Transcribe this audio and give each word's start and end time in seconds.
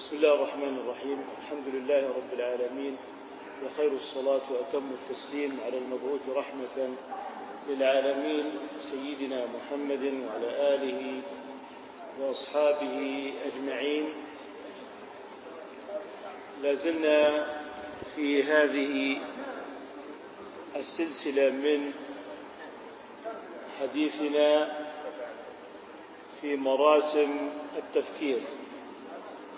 بسم 0.00 0.16
الله 0.16 0.34
الرحمن 0.34 0.74
الرحيم. 0.80 1.18
الحمد 1.38 1.66
لله 1.76 2.02
رب 2.08 2.32
العالمين 2.32 2.96
وخير 3.64 3.92
الصلاة 3.92 4.40
وأتم 4.50 4.90
التسليم 4.96 5.60
على 5.64 5.78
المبعوث 5.78 6.28
رحمة 6.28 6.88
للعالمين 7.68 8.46
سيدنا 8.80 9.44
محمد 9.46 10.04
وعلى 10.24 10.50
آله 10.74 11.20
وأصحابه 12.20 12.96
أجمعين. 13.44 14.04
لازلنا 16.62 17.46
في 18.16 18.42
هذه 18.42 19.20
السلسلة 20.76 21.50
من 21.50 21.92
حديثنا 23.80 24.76
في 26.40 26.56
مراسم 26.56 27.50
التفكير. 27.76 28.40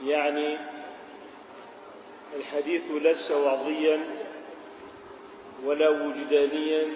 يعني 0.07 0.59
الحديث 2.37 2.91
ليس 2.91 3.31
وعظيا 3.31 4.05
ولا 5.65 5.89
وجدانيا 5.89 6.87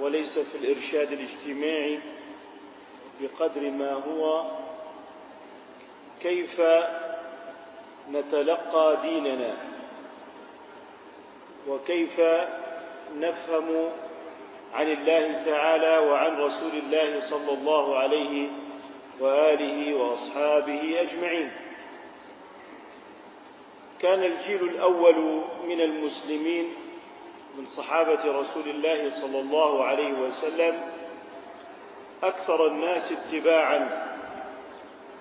وليس 0.00 0.38
في 0.38 0.58
الإرشاد 0.58 1.12
الاجتماعي 1.12 1.98
بقدر 3.20 3.60
ما 3.70 3.92
هو. 3.92 4.44
كيف 6.22 6.60
نتلقى 8.10 8.98
ديننا؟ 9.02 9.56
وكيف 11.68 12.20
نفهم 13.16 13.90
عن 14.74 14.86
الله 14.92 15.42
تعالى 15.44 15.98
وعن 15.98 16.36
رسول 16.40 16.72
الله 16.72 17.20
صلى 17.20 17.52
الله 17.52 17.98
عليه 17.98 18.48
وآله 19.20 19.94
وأصحابه 19.94 21.00
أجمعين؟ 21.00 21.50
كان 24.02 24.22
الجيل 24.24 24.62
الأول 24.62 25.42
من 25.66 25.80
المسلمين 25.80 26.74
من 27.58 27.66
صحابة 27.66 28.32
رسول 28.32 28.68
الله 28.68 29.10
صلى 29.10 29.40
الله 29.40 29.84
عليه 29.84 30.12
وسلم 30.12 30.80
أكثر 32.22 32.66
الناس 32.66 33.12
اتباعا 33.12 34.10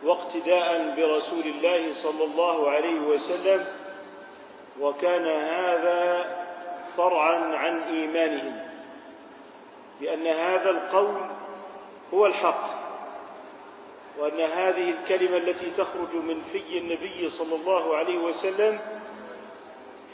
واقتداء 0.04 0.96
برسول 0.98 1.44
الله 1.46 1.94
صلى 1.94 2.24
الله 2.24 2.70
عليه 2.70 3.00
وسلم 3.00 3.66
وكان 4.80 5.26
هذا 5.28 6.30
فرعا 6.98 7.56
عن 7.56 7.82
إيمانهم 7.82 8.60
بان 10.02 10.28
هذا 10.28 10.70
القول 10.70 11.16
هو 12.14 12.26
الحق. 12.26 12.79
وأن 14.20 14.40
هذه 14.40 14.90
الكلمة 14.90 15.38
التي 15.38 15.72
تخرج 15.78 16.16
من 16.16 16.42
في 16.52 16.78
النبي 16.78 17.30
صلى 17.30 17.56
الله 17.56 17.96
عليه 17.96 18.18
وسلم 18.18 18.80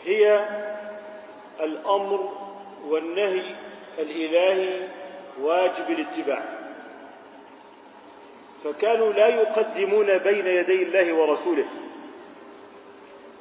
هي 0.04 0.50
الأمر 1.62 2.34
والنهي 2.88 3.56
الإلهي 4.00 4.88
واجب 5.42 5.90
الاتباع. 5.90 6.44
فكانوا 8.64 9.14
لا 9.14 9.28
يقدمون 9.28 10.18
بين 10.18 10.48
يدي 10.48 10.84
الله 10.84 11.14
ورسوله 11.14 11.66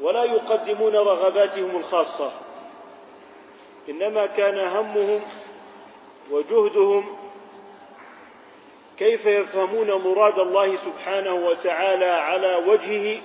ولا 0.00 0.24
يقدمون 0.24 0.94
رغباتهم 0.96 1.76
الخاصة 1.76 2.32
إنما 3.88 4.26
كان 4.26 4.58
همهم 4.58 5.20
وجهدهم 6.30 7.16
كيف 8.98 9.26
يفهمون 9.26 9.92
مراد 9.92 10.38
الله 10.38 10.76
سبحانه 10.76 11.34
وتعالى 11.34 12.04
على 12.04 12.54
وجهه؟ 12.66 13.20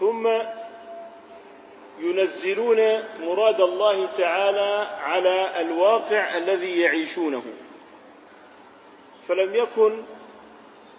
ثم 0.00 0.28
ينزلون 2.00 3.04
مراد 3.20 3.60
الله 3.60 4.06
تعالى 4.06 4.88
على 5.00 5.60
الواقع 5.60 6.36
الذي 6.36 6.80
يعيشونه. 6.80 7.42
فلم 9.28 9.54
يكن 9.54 10.02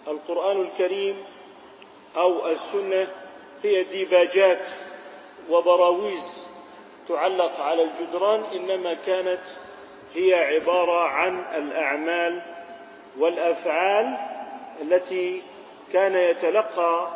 القرآن 0.08 0.60
الكريم 0.60 1.16
أو 2.16 2.48
السنة 2.48 3.06
هي 3.62 3.84
ديباجات 3.84 4.68
وبراويز 5.50 6.34
تعلق 7.08 7.60
على 7.60 7.82
الجدران 7.82 8.44
إنما 8.52 8.94
كانت 8.94 9.40
هي 10.14 10.34
عبارة 10.34 11.00
عن 11.00 11.44
الأعمال 11.56 12.53
والأفعال 13.18 14.16
التي 14.82 15.42
كان 15.92 16.14
يتلقى 16.14 17.10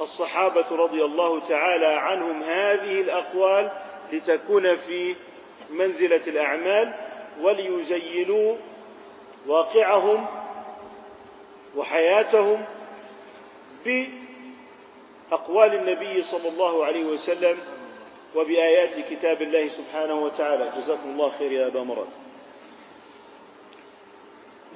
الصحابة 0.00 0.64
رضي 0.70 1.04
الله 1.04 1.40
تعالى 1.48 1.86
عنهم 1.86 2.42
هذه 2.42 3.00
الأقوال 3.00 3.70
لتكون 4.12 4.76
في 4.76 5.14
منزلة 5.70 6.20
الأعمال 6.26 6.92
وليزينوا 7.40 8.56
واقعهم 9.46 10.26
وحياتهم 11.76 12.64
بأقوال 13.84 15.74
النبي 15.74 16.22
صلى 16.22 16.48
الله 16.48 16.84
عليه 16.84 17.04
وسلم 17.04 17.58
وبآيات 18.34 18.98
كتاب 19.10 19.42
الله 19.42 19.68
سبحانه 19.68 20.14
وتعالى. 20.14 20.70
جزاكم 20.78 21.08
الله 21.08 21.28
خير 21.28 21.52
يا 21.52 21.66
أبا 21.66 21.82
مراد. 21.82 22.23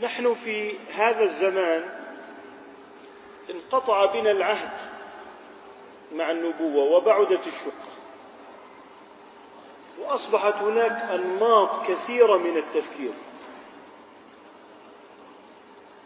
نحن 0.03 0.35
في 0.35 0.75
هذا 0.95 1.25
الزمان 1.25 1.85
انقطع 3.51 4.07
بنا 4.07 4.31
العهد 4.31 4.71
مع 6.15 6.31
النبوة 6.31 6.85
وبعدت 6.85 7.47
الشقة. 7.47 7.89
وأصبحت 10.01 10.55
هناك 10.55 11.11
أنماط 11.11 11.87
كثيرة 11.87 12.37
من 12.37 12.57
التفكير. 12.57 13.13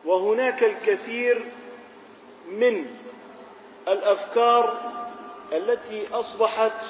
وهناك 0.04 0.64
الكثير 0.64 1.44
من 2.48 2.86
الأفكار 3.88 4.92
التي 5.52 6.06
أصبحت 6.12 6.84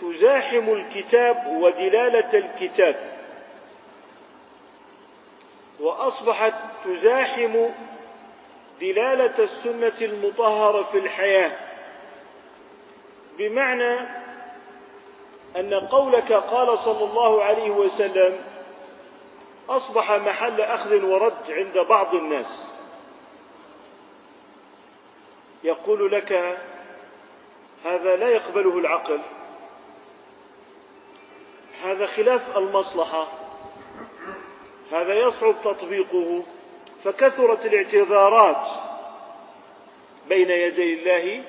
تزاحم 0.00 0.68
الكتاب 0.68 1.46
ودلالة 1.46 2.38
الكتاب. 2.38 3.15
وأصبحت 5.86 6.54
تزاحم 6.84 7.68
دلالة 8.80 9.34
السنة 9.38 9.92
المطهرة 10.00 10.82
في 10.82 10.98
الحياة. 10.98 11.58
بمعنى 13.38 13.98
أن 15.56 15.74
قولك 15.74 16.32
قال 16.32 16.78
صلى 16.78 17.04
الله 17.04 17.44
عليه 17.44 17.70
وسلم 17.70 18.38
أصبح 19.68 20.12
محل 20.12 20.60
أخذ 20.60 21.04
ورد 21.04 21.34
عند 21.48 21.78
بعض 21.78 22.14
الناس. 22.14 22.62
يقول 25.64 26.12
لك 26.12 26.58
هذا 27.84 28.16
لا 28.16 28.28
يقبله 28.28 28.78
العقل. 28.78 29.20
هذا 31.84 32.06
خلاف 32.06 32.58
المصلحة. 32.58 33.45
هذا 34.92 35.14
يصعب 35.14 35.54
تطبيقه 35.64 36.42
فكثرت 37.04 37.66
الاعتذارات 37.66 38.66
بين 40.28 40.50
يدي 40.50 40.94
الله 40.94 41.42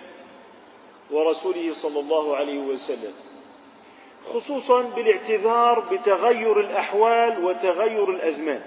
ورسوله 1.11 1.73
صلى 1.73 1.99
الله 1.99 2.35
عليه 2.37 2.59
وسلم 2.59 3.13
خصوصا 4.33 4.81
بالاعتذار 4.81 5.79
بتغير 5.79 6.59
الأحوال 6.59 7.45
وتغير 7.45 8.09
الأزمان. 8.09 8.61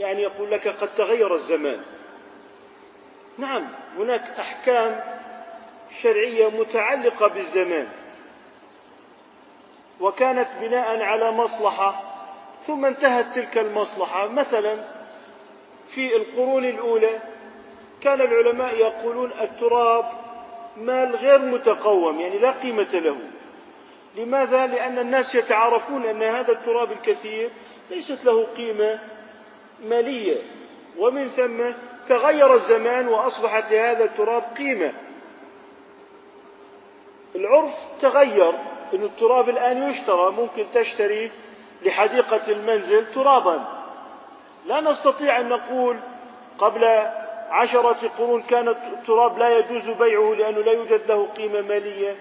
يعني 0.00 0.22
يقول 0.22 0.50
لك 0.50 0.68
قد 0.68 0.94
تغير 0.94 1.34
الزمان. 1.34 1.82
نعم 3.38 3.68
هناك 3.98 4.24
أحكام 4.38 5.00
شرعية 5.90 6.48
متعلقة 6.48 7.26
بالزمان 7.26 7.88
وكانت 10.00 10.48
بناء 10.60 11.02
على 11.02 11.30
مصلحة 11.30 12.07
ثم 12.68 12.84
انتهت 12.84 13.26
تلك 13.34 13.58
المصلحة. 13.58 14.28
مثلا 14.28 14.76
في 15.88 16.16
القرون 16.16 16.64
الأولى 16.64 17.20
كان 18.00 18.20
العلماء 18.20 18.76
يقولون 18.76 19.30
التراب 19.40 20.04
مال 20.76 21.16
غير 21.16 21.38
متقوم 21.38 22.20
يعني 22.20 22.38
لا 22.38 22.50
قيمة 22.50 22.92
له. 22.92 23.16
لماذا؟ 24.16 24.66
لأن 24.66 24.98
الناس 24.98 25.34
يتعارفون 25.34 26.04
أن 26.04 26.22
هذا 26.22 26.52
التراب 26.52 26.92
الكثير 26.92 27.50
ليست 27.90 28.24
له 28.24 28.46
قيمة 28.56 28.98
مالية. 29.84 30.42
ومن 30.98 31.28
ثم 31.28 31.62
تغير 32.08 32.54
الزمان 32.54 33.08
وأصبحت 33.08 33.72
لهذا 33.72 34.04
التراب 34.04 34.42
قيمة. 34.58 34.92
العرف 37.34 37.74
تغير 38.00 38.52
أن 38.94 39.04
التراب 39.04 39.48
الآن 39.48 39.90
يشترى 39.90 40.30
ممكن 40.30 40.64
تشتري 40.74 41.30
لحديقة 41.82 42.52
المنزل 42.52 43.12
ترابا. 43.12 43.64
لا 44.66 44.80
نستطيع 44.80 45.40
أن 45.40 45.48
نقول 45.48 45.96
قبل 46.58 46.84
عشرة 47.50 48.10
قرون 48.18 48.42
كان 48.42 48.68
التراب 48.68 49.38
لا 49.38 49.58
يجوز 49.58 49.90
بيعه 49.90 50.34
لأنه 50.34 50.60
لا 50.60 50.72
يوجد 50.72 51.00
له 51.08 51.28
قيمة 51.36 51.60
مالية. 51.60 52.16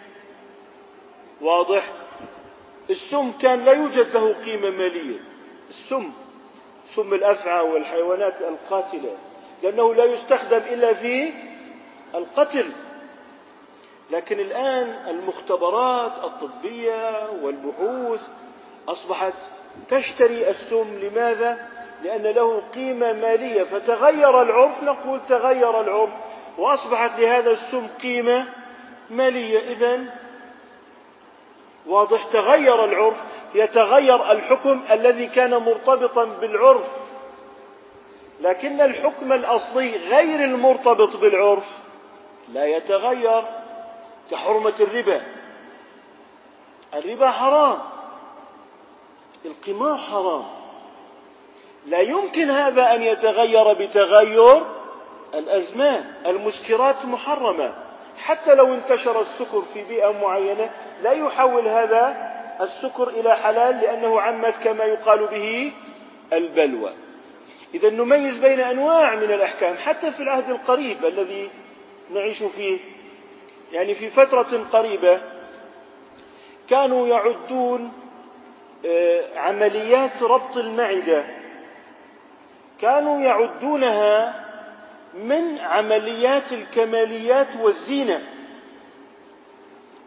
واضح؟ 1.42 1.84
السم 2.90 3.32
كان 3.32 3.66
لا 3.66 3.72
يوجد 3.72 4.14
له 4.14 4.34
قيمة 4.46 4.70
مالية. 4.70 5.20
السم 5.70 6.12
سم 6.90 7.14
الأفعى 7.14 7.66
والحيوانات 7.66 8.34
القاتلة 8.42 9.16
لأنه 9.64 9.94
لا 9.94 10.04
يستخدم 10.06 10.62
إلا 10.72 10.94
في 10.94 11.34
القتل. 12.16 12.66
لكن 14.12 14.40
الآن 14.40 14.88
المختبرات 15.08 16.24
الطبية 16.24 17.30
والبحوث 17.42 18.28
أصبحت 18.88 19.34
تشتري 19.90 20.50
السم 20.50 21.00
لماذا؟ 21.00 21.68
لأن 22.04 22.24
له 22.24 22.62
قيمة 22.76 23.14
مالية. 23.14 23.64
فتغير 23.64 24.42
العرف 24.42 24.84
نقول 24.84 25.20
تغير 25.30 25.82
العرف 25.82 26.10
وأصبحت 26.58 27.20
لهذا 27.20 27.52
السم 27.52 27.88
قيمة 28.02 28.46
مالية. 29.10 29.60
إذا 29.60 30.00
واضح 31.86 32.24
تغير 32.24 32.86
العرف 32.86 33.24
يتغير 33.56 34.32
الحكم 34.32 34.82
الذي 34.92 35.28
كان 35.28 35.52
مرتبطا 35.52 36.26
بالعرف. 36.26 37.08
لكن 38.42 38.82
الحكم 38.82 39.34
الأصلي 39.34 39.98
غير 40.10 40.44
المرتبط 40.44 41.16
بالعرف 41.16 41.78
لا 42.54 42.66
يتغير 42.66 43.44
كحرمة 44.32 44.74
الربا. 44.80 45.22
الربا 46.94 47.30
حرام. 47.30 47.80
القمار 49.48 49.98
حرام. 49.98 50.46
لا 51.86 52.00
يمكن 52.00 52.50
هذا 52.50 52.96
أن 52.96 53.04
يتغير 53.04 53.74
بتغير 53.74 54.66
الأزمان. 55.34 56.14
المسكرات 56.26 57.06
محرمة. 57.06 57.74
حتى 58.18 58.56
لو 58.56 58.74
انتشر 58.74 59.22
السكر 59.22 59.62
في 59.74 59.84
بيئة 59.84 60.12
معينة 60.22 60.70
لا 61.04 61.12
يحول 61.12 61.68
هذا 61.68 62.34
السكر 62.62 63.08
إلى 63.08 63.36
حلال 63.36 63.80
لأنه 63.80 64.22
عمت 64.22 64.54
كما 64.64 64.84
يقال 64.84 65.28
به 65.28 65.72
البلوى. 66.34 66.94
إذا 67.74 67.90
نميز 67.90 68.38
بين 68.38 68.60
أنواع 68.60 69.16
من 69.16 69.32
الأحكام. 69.32 69.78
حتى 69.78 70.12
في 70.12 70.24
العهد 70.24 70.50
القريب 70.50 71.06
الذي 71.06 71.50
نعيش 72.14 72.44
فيه 72.44 72.78
يعني 73.72 73.94
في 73.94 74.10
فترة 74.10 74.66
قريبة 74.74 75.22
كانوا 76.70 77.08
يعدون 77.08 77.92
عمليات 79.36 80.24
ربط 80.24 80.58
المعدة. 80.58 81.24
كانوا 82.82 83.22
يعدونها 83.22 84.46
من 85.14 85.60
عمليات 85.60 86.52
الكماليات 86.52 87.48
والزينة. 87.62 88.22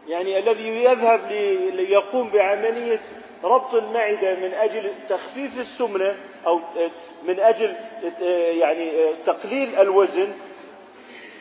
يعني 0.07 0.39
الذي 0.39 0.83
يذهب 0.83 1.31
ليقوم 1.73 2.29
بعملية 2.29 2.99
ربط 3.43 3.73
المعدة 3.73 4.35
من 4.35 4.53
أجل 4.53 4.91
تخفيف 5.09 5.59
السمنة 5.59 6.15
أو 6.47 6.59
من 7.23 7.39
أجل 7.39 7.75
يعني 8.59 8.91
تقليل 9.25 9.75
الوزن 9.75 10.27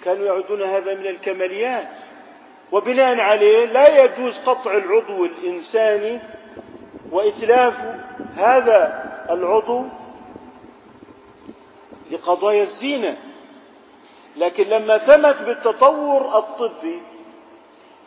كانوا 0.05 0.27
يعدون 0.27 0.63
هذا 0.63 0.95
من 0.95 1.07
الكماليات. 1.07 1.89
وبناء 2.73 3.21
عليه 3.21 3.65
لا 3.65 4.05
يجوز 4.05 4.39
قطع 4.39 4.77
العضو 4.77 5.25
الإنساني 5.25 6.19
وإتلاف 7.11 7.95
هذا 8.37 9.05
العضو 9.31 9.85
لقضايا 12.11 12.63
الزينة. 12.63 13.17
لكن 14.37 14.65
لما 14.65 14.99
ثبت 14.99 15.43
بالتطور 15.43 16.39
الطبي 16.39 17.03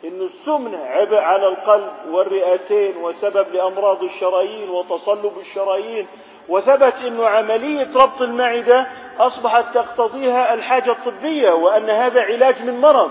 أن 0.04 0.20
السمنة 0.22 0.78
عبء 0.78 1.16
على 1.16 1.48
القلب 1.48 1.92
والرئتين 2.10 2.96
وسبب 2.96 3.52
لأمراض 3.52 4.02
الشرايين 4.02 4.70
وتصلب 4.70 5.38
الشرايين 5.38 6.06
وثبت 6.48 6.94
أن 7.06 7.20
عملية 7.20 7.88
ربط 7.96 8.22
المعدة 8.22 8.86
أصبحت 9.18 9.74
تقتضيها 9.74 10.54
الحاجة 10.54 10.90
الطبية 10.92 11.52
وأن 11.52 11.90
هذا 11.90 12.22
علاج 12.22 12.62
من 12.62 12.80
مرض 12.80 13.10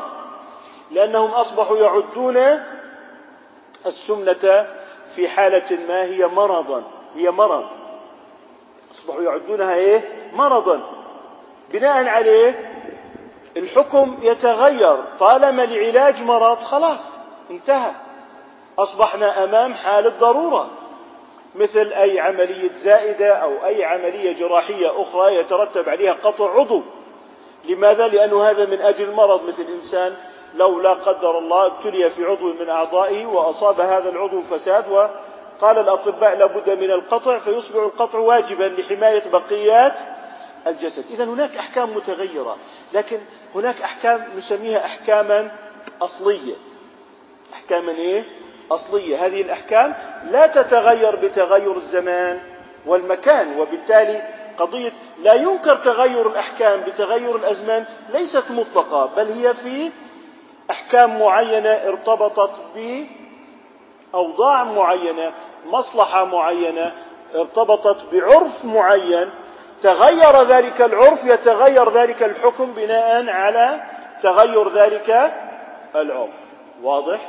لأنهم 0.92 1.31
أصبحوا 1.31 1.78
يعدون 1.78 2.38
السمنة 3.86 4.68
في 5.15 5.27
حالة 5.27 5.77
ما 5.88 6.04
هي 6.04 6.27
مرضا. 6.27 6.83
هي 7.15 7.31
مرض. 7.31 7.65
أصبحوا 8.92 9.21
يعدونها 9.21 9.75
إيه؟ 9.75 10.30
مرضا. 10.33 10.81
بناء 11.71 12.07
عليه 12.07 12.71
الحكم 13.57 14.18
يتغير. 14.21 15.04
طالما 15.19 15.65
لعلاج 15.65 16.24
مرض 16.24 16.57
خلاص 16.57 17.00
انتهى. 17.51 17.92
أصبحنا 18.80 19.44
أمام 19.44 19.74
حالة 19.74 20.10
ضرورة 20.19 20.69
مثل 21.56 21.94
أي 21.94 22.19
عملية 22.19 22.71
زائدة 22.75 23.33
أو 23.33 23.66
أي 23.66 23.83
عملية 23.83 24.31
جراحية 24.31 25.01
أخرى 25.01 25.36
يترتب 25.36 25.89
عليها 25.89 26.13
قطع 26.13 26.59
عضو. 26.59 26.81
لماذا؟ 27.66 28.07
لأنه 28.07 28.44
هذا 28.44 28.66
من 28.66 28.81
أجل 28.81 29.12
مرض 29.12 29.44
مثل 29.44 29.63
إنسان 29.63 30.16
لو 30.56 30.80
لا 30.82 30.94
قدر 30.94 31.38
الله 31.38 31.66
ابتلي 31.66 32.10
في 32.10 32.26
عضو 32.26 32.54
من 32.54 32.70
أعضائه 32.70 33.26
وأصاب 33.26 33.82
هذا 33.82 34.10
العضو 34.10 34.42
فساد 34.42 35.10
قال 35.62 35.80
الأطباء 35.80 36.38
لابد 36.38 36.70
من 36.70 36.92
القطع 36.92 37.40
فيصبح 37.40 37.76
القطع 37.76 38.20
واجبا 38.20 38.64
لحماية 38.64 39.24
بقيات 39.30 39.94
الجسد. 40.68 41.04
إذا 41.12 41.24
هناك 41.24 41.58
أحكام 41.58 41.96
متغيرة 41.96 42.58
لكن 42.94 43.20
هناك 43.56 43.82
أحكام 43.82 44.28
نسميها 44.38 44.86
أحكاما 44.86 45.52
أصلية. 46.02 46.54
أحكاما 47.54 47.92
إيه؟ 47.92 48.24
أصلية. 48.72 49.26
هذه 49.26 49.42
الأحكام 49.42 49.96
لا 50.32 50.48
تتغير 50.48 51.16
بتغير 51.16 51.78
الزمان 51.78 52.40
والمكان 52.86 53.60
وبالتالي 53.60 54.22
قضية 54.58 54.92
لا 55.22 55.34
ينكر 55.34 55.76
تغير 55.76 56.28
الأحكام 56.28 56.82
بتغير 56.82 57.36
الأزمان 57.36 57.86
ليست 58.14 58.44
مطلقة 58.50 59.06
بل 59.06 59.32
هي 59.32 59.54
في 59.54 59.92
أحكام 60.95 61.19
معينة 61.19 61.69
ارتبطت 61.69 62.51
بأوضاع 64.13 64.63
معينة 64.63 65.34
مصلحة 65.66 66.25
معينة 66.25 66.95
ارتبطت 67.36 68.13
بعرف 68.13 68.66
معين. 68.66 69.30
تغير 69.81 70.42
ذلك 70.42 70.81
العرف 70.81 71.25
يتغير 71.25 71.90
ذلك 71.90 72.24
الحكم 72.24 72.74
بناء 72.74 73.30
على 73.30 73.84
تغير 74.21 74.69
ذلك 74.69 75.33
العرف. 75.95 76.40
واضح؟ 76.83 77.19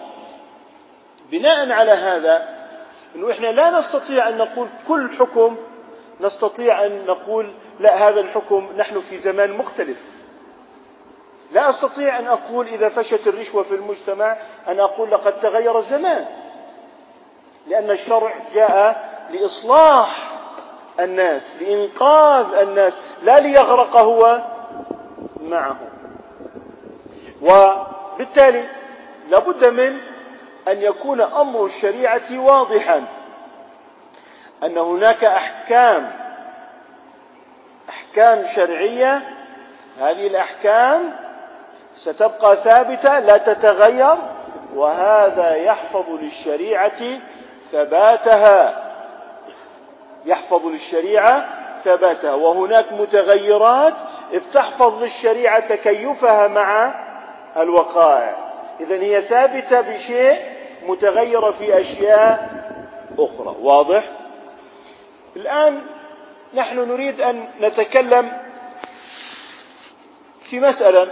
بناء 1.30 1.70
على 1.70 1.92
هذا 1.92 2.48
إنه 3.16 3.30
إحنا 3.30 3.46
لا 3.46 3.70
نستطيع 3.70 4.28
أن 4.28 4.38
نقول 4.38 4.68
كل 4.88 5.08
حكم 5.18 5.56
نستطيع 6.20 6.86
أن 6.86 7.06
نقول 7.06 7.52
لا 7.80 8.08
هذا 8.08 8.20
الحكم 8.20 8.68
نحن 8.76 9.00
في 9.00 9.18
زمان 9.18 9.52
مختلف. 9.52 10.13
لا 11.54 11.70
أستطيع 11.70 12.18
أن 12.18 12.26
أقول 12.26 12.68
إذا 12.68 12.88
فشت 12.88 13.26
الرشوة 13.26 13.62
في 13.62 13.74
المجتمع 13.74 14.36
أن 14.68 14.80
أقول 14.80 15.10
لقد 15.10 15.40
تغير 15.40 15.78
الزمان. 15.78 16.26
لأن 17.66 17.90
الشرع 17.90 18.34
جاء 18.54 19.08
لإصلاح 19.30 20.08
الناس 21.00 21.56
لإنقاذ 21.60 22.54
الناس 22.54 23.00
لا 23.22 23.40
ليغرق 23.40 23.96
هو 23.96 24.42
معه. 25.40 25.76
وبالتالي 27.42 28.64
لابد 29.28 29.64
من 29.64 29.98
أن 30.68 30.82
يكون 30.82 31.20
أمر 31.20 31.64
الشريعة 31.64 32.38
واضحا 32.38 33.04
أن 34.62 34.78
هناك 34.78 35.24
أحكام 35.24 36.12
أحكام 37.88 38.46
شرعية. 38.46 39.34
هذه 39.98 40.26
الأحكام 40.26 41.23
ستبقى 41.96 42.56
ثابتة 42.56 43.18
لا 43.18 43.36
تتغير 43.36 44.16
وهذا 44.74 45.54
يحفظ 45.56 46.10
للشريعة 46.10 47.02
ثباتها. 47.72 48.90
يحفظ 50.26 50.66
للشريعة 50.66 51.48
ثباتها. 51.82 52.34
وهناك 52.34 52.92
متغيرات 52.92 53.94
بتحفظ 54.32 55.02
للشريعة 55.02 55.60
تكيفها 55.60 56.48
مع 56.48 56.94
الوقائع. 57.56 58.36
إذا 58.80 58.94
هي 58.94 59.22
ثابتة 59.22 59.80
بشيء 59.80 60.36
متغيرة 60.86 61.50
في 61.50 61.80
أشياء 61.80 62.48
أخرى. 63.18 63.56
واضح؟ 63.60 64.02
الآن 65.36 65.80
نحن 66.54 66.78
نريد 66.88 67.20
أن 67.20 67.48
نتكلم 67.60 68.32
في 70.40 70.60
مسألة 70.60 71.08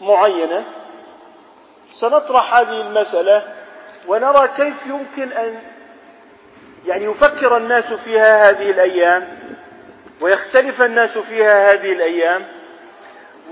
معينة. 0.00 0.64
سنطرح 1.92 2.54
هذه 2.54 2.80
المسألة 2.80 3.54
ونرى 4.06 4.48
كيف 4.56 4.86
يمكن 4.86 5.32
أن 5.32 5.62
يعني 6.86 7.04
يفكر 7.04 7.56
الناس 7.56 7.92
فيها 7.92 8.50
هذه 8.50 8.70
الأيام 8.70 9.38
ويختلف 10.20 10.82
الناس 10.82 11.18
فيها 11.18 11.72
هذه 11.72 11.92
الأيام 11.92 12.46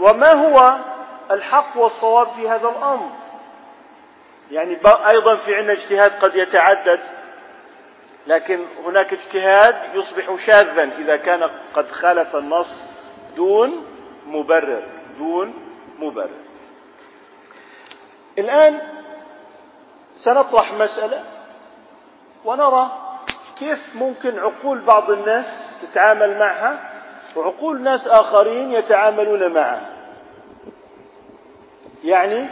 وما 0.01 0.33
هو 0.33 0.77
الحق 1.31 1.77
والصواب 1.77 2.29
في 2.29 2.49
هذا 2.49 2.69
الأمر. 2.69 3.11
يعني 4.51 4.79
أيضا 4.85 5.37
في 5.37 5.55
عندنا 5.55 5.73
اجتهاد 5.73 6.13
قد 6.21 6.37
يتعدد 6.37 7.01
لكن 8.27 8.61
هناك 8.85 9.13
اجتهاد 9.13 9.77
يصبح 9.95 10.47
شاذا 10.47 10.83
إذا 10.99 11.17
كان 11.17 11.51
قد 11.75 11.91
خالف 11.91 12.37
النص 12.37 12.69
دون 13.37 13.87
مبرر 14.27 14.83
دون 15.19 15.66
مبرر. 15.99 16.31
الآن 18.39 18.81
سنطرح 20.17 20.73
مسألة 20.73 21.25
ونرى 22.45 22.91
كيف 23.59 23.97
ممكن 23.97 24.39
عقول 24.39 24.81
بعض 24.81 25.11
الناس 25.11 25.47
تتعامل 25.83 26.39
معها 26.39 26.91
وعقول 27.37 27.81
ناس 27.81 28.09
آخرين 28.09 28.73
يتعاملون 28.73 29.53
معها. 29.53 29.93
يعني 32.05 32.47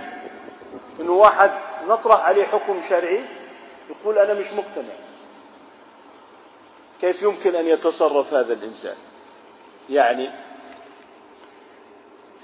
إنه 1.01 1.13
واحد 1.13 1.51
نطرح 1.89 2.21
عليه 2.21 2.45
حكم 2.45 2.81
شرعي 2.89 3.25
يقول 3.91 4.19
أنا 4.19 4.35
مش 4.35 4.53
مقتنع. 4.53 4.95
كيف 7.01 7.23
يمكن 7.23 7.55
أن 7.55 7.67
يتصرف 7.67 8.35
هذا 8.35 8.53
الإنسان؟ 8.53 8.97
يعني 9.91 10.31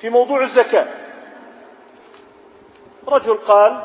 في 0.01 0.11
موضوع 0.11 0.43
الزكاة. 0.43 0.87
رجل 3.09 3.35
قال 3.37 3.81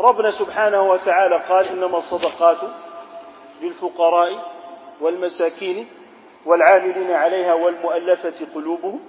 ربنا 0.00 0.30
سبحانه 0.30 0.82
وتعالى 0.82 1.36
قال 1.48 1.68
إنما 1.68 1.98
الصدقات 1.98 2.56
للفقراء 3.62 4.52
والمساكين 5.00 5.88
والعاملين 6.46 7.10
عليها 7.10 7.54
والمؤلفة 7.54 8.46
قلوبهم 8.54 9.00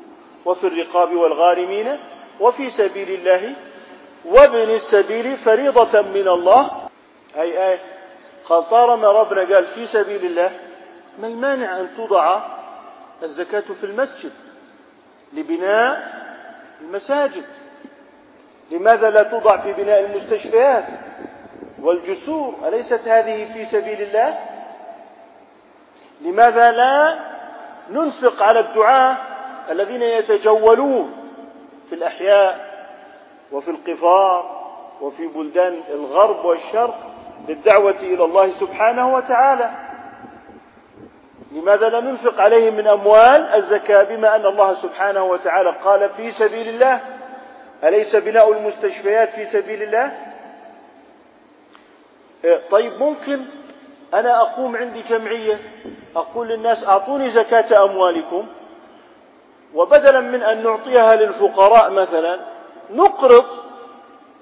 وفي 0.45 0.67
الرقاب 0.67 1.15
والغارمين 1.15 1.99
وفي 2.39 2.69
سبيل 2.69 3.09
الله 3.09 3.53
وابن 4.25 4.69
السبيل 4.69 5.37
فريضة 5.37 6.01
من 6.01 6.27
الله. 6.27 6.71
أي 7.35 7.69
آية 7.69 7.79
قال 8.45 8.69
طالما 8.69 9.11
ربنا 9.11 9.55
قال 9.55 9.65
في 9.65 9.85
سبيل 9.85 10.25
الله 10.25 10.59
ما 11.19 11.27
المانع 11.27 11.79
أن 11.79 11.89
توضع 11.97 12.43
الزكاة 13.23 13.59
في 13.79 13.83
المسجد؟ 13.83 14.31
لبناء 15.35 16.15
المساجد. 16.81 17.43
لماذا 18.71 19.09
لا 19.09 19.23
توضع 19.23 19.57
في 19.57 19.73
بناء 19.73 19.99
المستشفيات 19.99 20.85
والجسور؟ 21.81 22.55
أليست 22.67 23.07
هذه 23.07 23.45
في 23.53 23.65
سبيل 23.65 24.01
الله؟ 24.01 24.39
لماذا 26.21 26.71
لا 26.71 27.19
ننفق 27.89 28.43
على 28.43 28.59
الدعاة 28.59 29.17
الذين 29.71 30.01
يتجولون 30.01 31.11
في 31.89 31.95
الأحياء 31.95 32.75
وفي 33.51 33.71
القفار 33.71 34.65
وفي 35.01 35.27
بلدان 35.27 35.81
الغرب 35.89 36.45
والشرق 36.45 36.97
للدعوة 37.47 37.95
إلى 38.01 38.25
الله 38.25 38.47
سبحانه 38.47 39.13
وتعالى؟ 39.13 39.84
لماذا 41.55 41.89
لا 41.89 41.99
ننفق 41.99 42.41
عليهم 42.41 42.73
من 42.73 42.87
أموال 42.87 43.41
الزكاة 43.55 44.03
بما 44.03 44.35
أن 44.35 44.45
الله 44.45 44.73
سبحانه 44.73 45.23
وتعالى 45.23 45.69
قال 45.69 46.09
في 46.09 46.31
سبيل 46.31 46.69
الله؟ 46.69 46.99
أليس 47.83 48.15
بناء 48.15 48.51
المستشفيات 48.53 49.29
في 49.33 49.45
سبيل 49.45 49.83
الله؟ 49.83 50.11
إيه، 52.43 52.61
طيب 52.71 52.99
ممكن 52.99 53.39
أنا 54.13 54.41
أقوم 54.41 54.75
عندي 54.75 55.01
جمعية 55.01 55.59
أقول 56.15 56.47
للناس 56.47 56.83
أعطوني 56.87 57.29
زكاة 57.29 57.83
أموالكم 57.83 58.47
وبدلا 59.73 60.19
من 60.19 60.43
أن 60.43 60.63
نعطيها 60.63 61.15
للفقراء 61.15 61.91
مثلا 61.91 62.39
نقرض 62.91 63.45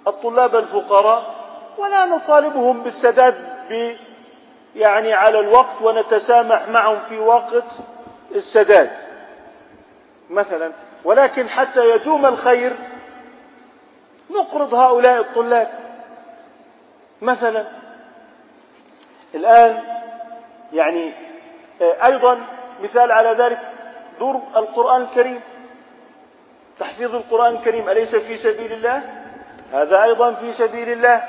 الطلاب 0.08 0.55
الفقراء 0.55 1.36
ولا 1.77 2.05
نطالبهم 2.05 2.84
بالسداد 2.84 3.36
يعني 4.75 5.13
على 5.13 5.39
الوقت 5.39 5.81
ونتسامح 5.81 6.67
معهم 6.67 6.99
في 7.09 7.19
وقت 7.19 7.63
السداد. 8.35 8.91
مثلا 10.29 10.71
ولكن 11.03 11.49
حتى 11.49 11.89
يدوم 11.95 12.25
الخير 12.25 12.73
نقرض 14.31 14.73
هؤلاء 14.73 15.19
الطلاب. 15.19 15.69
مثلا 17.21 17.67
الآن 19.35 19.83
يعني 20.73 21.13
آه، 21.81 22.05
أيضا 22.05 22.39
مثال 22.83 23.11
على 23.11 23.29
ذلك 23.29 23.59
دور 24.19 24.41
القرآن 24.55 25.01
الكريم. 25.01 25.41
تحفيظ 26.79 27.15
القرآن 27.15 27.55
الكريم 27.55 27.89
أليس 27.89 28.15
في 28.15 28.37
سبيل 28.37 28.73
الله؟ 28.73 29.03
هذا 29.73 30.03
أيضا 30.03 30.33
في 30.33 30.51
سبيل 30.51 30.89
الله. 30.89 31.23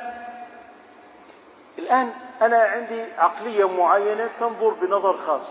الآن 1.79 2.11
أنا 2.43 2.57
عندي 2.59 3.03
عقلية 3.19 3.69
معينة 3.69 4.31
تنظر 4.41 4.71
بنظر 4.71 5.17
خاص. 5.17 5.49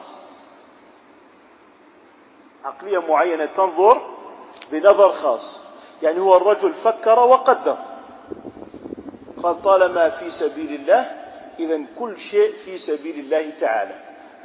عقلية 2.66 3.00
معينة 3.00 3.46
تنظر 3.46 4.02
بنظر 4.72 5.10
خاص. 5.12 5.60
يعني 6.02 6.20
هو 6.20 6.38
الرجل 6.38 6.74
فكر 6.74 7.20
وقدر 7.20 7.78
قال 9.44 9.62
طالما 9.62 10.10
في 10.10 10.30
سبيل 10.32 10.74
الله 10.75 11.24
إذا 11.60 11.82
كل 12.00 12.20
شيء 12.20 12.54
في 12.54 12.78
سبيل 12.78 13.20
الله 13.20 13.50
تعالى. 13.60 13.96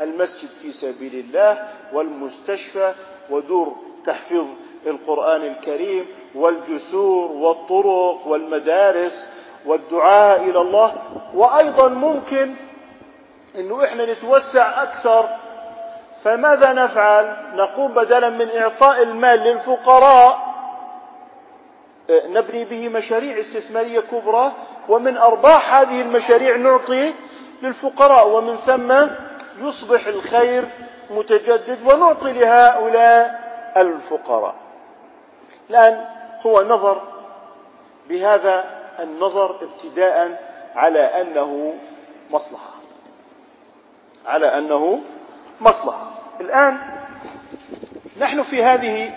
المسجد 0.01 0.49
في 0.51 0.73
سبيل 0.73 1.15
الله 1.15 1.69
والمستشفى 1.93 2.95
ودور 3.31 3.77
تحفيظ 4.05 4.47
القرآن 4.87 5.43
الكريم 5.43 6.07
والجسور 6.35 7.33
والطرق 7.33 8.27
والمدارس 8.27 9.29
والدعاء 9.67 10.43
إلى 10.43 10.61
الله. 10.61 10.95
وأيضا 11.35 11.89
ممكن 11.89 12.55
أنه 13.59 13.85
إحنا 13.85 14.13
نتوسع 14.13 14.83
أكثر. 14.83 15.29
فماذا 16.23 16.73
نفعل؟ 16.73 17.37
نقوم 17.55 17.93
بدلا 17.93 18.31
من 18.31 18.51
إعطاء 18.51 19.03
المال 19.03 19.41
للفقراء. 19.41 20.49
نبني 22.11 22.65
به 22.65 22.89
مشاريع 22.89 23.39
استثمارية 23.39 24.01
كبرى. 24.01 24.53
ومن 24.89 25.17
أرباح 25.17 25.75
هذه 25.75 26.01
المشاريع 26.01 26.57
نعطي 26.57 27.15
للفقراء. 27.63 28.29
ومن 28.29 28.57
ثم 28.57 28.93
يصبح 29.61 30.07
الخير 30.07 30.65
متجدد. 31.11 31.79
ونعطي 31.87 32.33
لهؤلاء 32.33 33.41
الفقراء. 33.77 34.55
الآن 35.71 36.05
هو 36.47 36.63
نظر 36.63 37.03
بهذا 38.09 38.78
النظر 39.01 39.65
ابتداء 39.65 40.49
على 40.75 41.01
أنه 41.01 41.75
مصلحة. 42.31 42.71
على 44.27 44.59
أنه 44.59 45.01
مصلحة. 45.61 46.11
الآن 46.41 46.79
نحن 48.21 48.43
في 48.43 48.63
هذه 48.63 49.13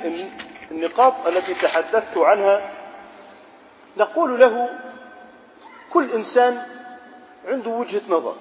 النقاط 0.71 1.27
التي 1.27 1.53
تحدثت 1.53 2.17
عنها 2.17 2.71
نقول 3.97 4.39
له 4.39 4.69
كل 5.93 6.11
إنسان 6.11 6.63
عنده 7.47 7.71
وجهة 7.71 8.01
نظر. 8.09 8.35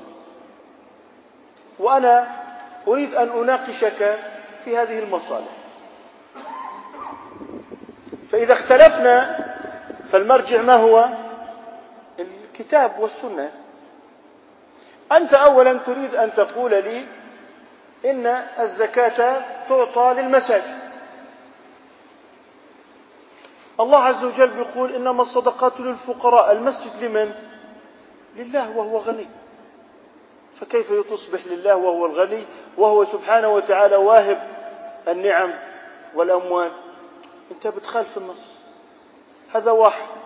وأنا 1.79 2.27
أريد 2.89 3.15
أن 3.15 3.29
أناقشك 3.29 4.19
في 4.65 4.77
هذه 4.77 4.99
المصالح. 4.99 5.61
فإذا 8.33 8.53
اختلفنا 8.53 9.47
فالمرجع 10.13 10.63
ما 10.63 10.75
هو؟ 10.75 11.09
الكتاب 12.61 12.99
والسنة. 12.99 13.53
أنت 15.13 15.35
أولا 15.35 15.73
تريد 15.73 16.15
أن 16.15 16.35
تقول 16.35 16.71
لي 16.71 17.07
إن 18.05 18.27
الزكاة 18.59 19.43
تعطى 19.69 20.15
للمساجد. 20.21 20.79
الله 23.81 23.99
عز 23.99 24.25
وجل 24.25 24.59
يقول 24.59 24.95
إنما 24.95 25.23
الصدقات 25.23 25.81
للفقراء. 25.81 26.53
المسجد 26.53 27.05
لمن؟ 27.05 27.35
لله 28.37 28.77
وهو 28.77 28.99
غني. 28.99 29.27
فكيف 30.55 30.93
تصبح 31.11 31.41
لله 31.47 31.77
وهو 31.77 32.07
الغني؟ 32.07 32.45
وهو 32.79 33.05
سبحانه 33.05 33.49
وتعالى 33.49 33.97
واهب 33.97 34.49
النعم 35.09 35.55
والأموال. 36.15 36.73
أنت 37.51 37.67
بتخالف 37.67 38.19
النص. 38.19 38.55
هذا 39.55 39.71
واحد. 39.71 40.20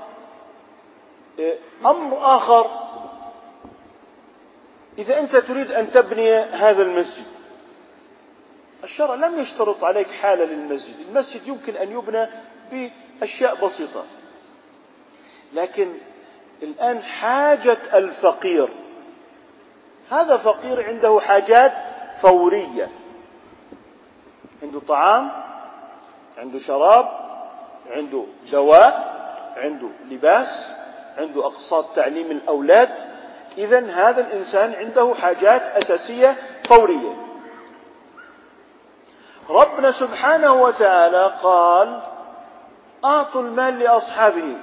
أمر 1.86 2.18
آخر. 2.36 2.84
إذا 4.98 5.20
أنت 5.20 5.36
تريد 5.36 5.72
أن 5.72 5.90
تبني 5.90 6.32
هذا 6.34 6.82
المسجد 6.82 7.24
الشرع 8.84 9.14
لم 9.14 9.38
يشترط 9.38 9.84
عليك 9.84 10.10
حالة 10.10 10.44
للمسجد. 10.44 10.94
المسجد 11.08 11.48
يمكن 11.48 11.76
أن 11.76 11.92
يبنى 11.92 12.26
بأشياء 13.20 13.64
بسيطة. 13.64 14.04
لكن 15.52 15.92
الآن 16.62 17.02
حاجة 17.02 17.78
الفقير 17.94 18.68
هذا 20.10 20.36
فقير 20.36 20.86
عنده 20.86 21.20
حاجات 21.20 21.74
فورية. 22.20 22.88
عنده 24.62 24.80
طعام 24.88 25.30
عنده 26.38 26.58
شراب 26.58 27.08
عنده 27.90 28.24
دواء 28.52 29.14
عنده 29.56 29.88
لباس. 30.10 30.72
عنده 31.16 31.46
أقساط 31.46 31.94
تعليم 31.94 32.30
الأولاد 32.30 33.14
إذا 33.58 33.86
هذا 33.86 34.26
الإنسان 34.26 34.74
عنده 34.74 35.14
حاجات 35.14 35.62
أساسية 35.62 36.36
فورية. 36.64 37.16
ربنا 39.50 39.90
سبحانه 39.90 40.52
وتعالى 40.52 41.34
قال 41.42 42.00
أعطوا 43.04 43.42
المال 43.42 43.78
لأصحابه. 43.78 44.56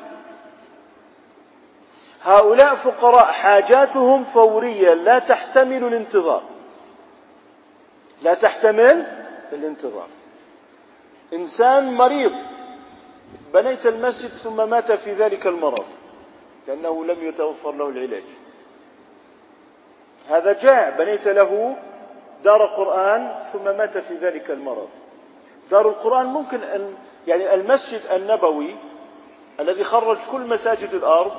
هؤلاء 2.24 2.76
فقراء 2.76 3.26
حاجاتهم 3.26 4.24
فورية 4.24 4.94
لا 4.94 5.20
تحتمل 5.20 5.84
الانتظار. 5.84 6.44
لا 8.22 8.34
تحتمل 8.34 9.06
الانتظار. 9.54 10.08
إنسان 11.34 11.94
مريض 11.94 12.34
بنيت 13.54 13.86
المسجد 13.86 14.30
ثم 14.30 14.70
مات 14.70 14.92
في 14.92 15.14
ذلك 15.14 15.48
المرض. 15.48 15.86
لأنه 16.68 17.06
لم 17.06 17.28
يتوفر 17.28 17.72
له 17.72 17.90
العلاج. 17.90 18.24
هذا 20.28 20.54
جاع 20.54 20.90
بنيت 20.90 21.28
له 21.28 21.76
دار 22.44 22.66
قرآن 22.66 23.46
ثم 23.54 23.64
مات 23.64 23.98
في 23.98 24.16
ذلك 24.18 24.52
المرض. 24.52 24.90
دار 25.72 25.90
القرآن 25.90 26.26
ممكن 26.26 26.64
أن 26.64 26.96
يعني 27.28 27.54
المسجد 27.54 28.02
النبوي 28.06 28.76
الذي 29.60 29.84
خرج 29.84 30.18
كل 30.32 30.42
مساجد 30.42 30.94
الأرض 30.94 31.32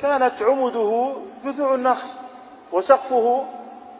كانت 0.00 0.42
عمده 0.42 1.12
جذوع 1.44 1.74
النخل 1.74 2.08
وسقفه 2.72 3.46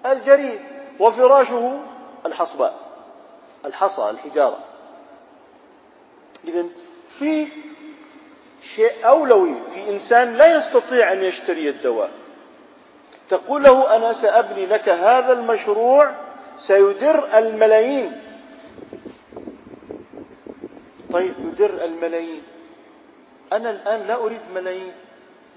الجريد 0.06 0.60
وفراشه 1.00 1.80
الحصباء 2.26 2.74
الحصى 3.64 4.10
الحجارة. 4.10 4.58
إذا 6.44 6.64
في 7.08 7.48
شيء 8.74 9.06
أولوي 9.06 9.54
في 9.74 9.90
إنسان 9.90 10.34
لا 10.34 10.58
يستطيع 10.58 11.12
أن 11.12 11.22
يشتري 11.22 11.68
الدواء. 11.68 12.10
تقول 13.28 13.62
له 13.62 13.96
أنا 13.96 14.12
سأبني 14.12 14.66
لك 14.66 14.88
هذا 14.88 15.32
المشروع 15.32 16.14
سيدر 16.58 17.38
الملايين. 17.38 18.20
طيب 21.12 21.34
يدر 21.38 21.84
الملايين. 21.84 22.42
أنا 23.52 23.70
الآن 23.70 24.06
لا 24.06 24.14
أريد 24.14 24.40
ملايين. 24.54 24.92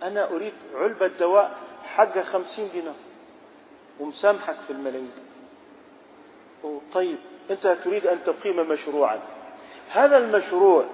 أنا 0.04 0.30
أريد 0.32 0.54
علبة 0.76 1.08
دواء 1.08 1.58
حقها 1.84 2.24
خمسين 2.24 2.70
دينار. 2.74 2.96
ومسامحك 4.00 4.56
في 4.68 4.74
الملايين. 4.74 5.12
طيب 6.94 7.18
أنت 7.52 7.78
تريد 7.84 8.08
أن 8.08 8.18
تقيم 8.26 8.70
مشروعا. 8.70 9.20
هذا 9.92 10.18
المشروع 10.18 10.86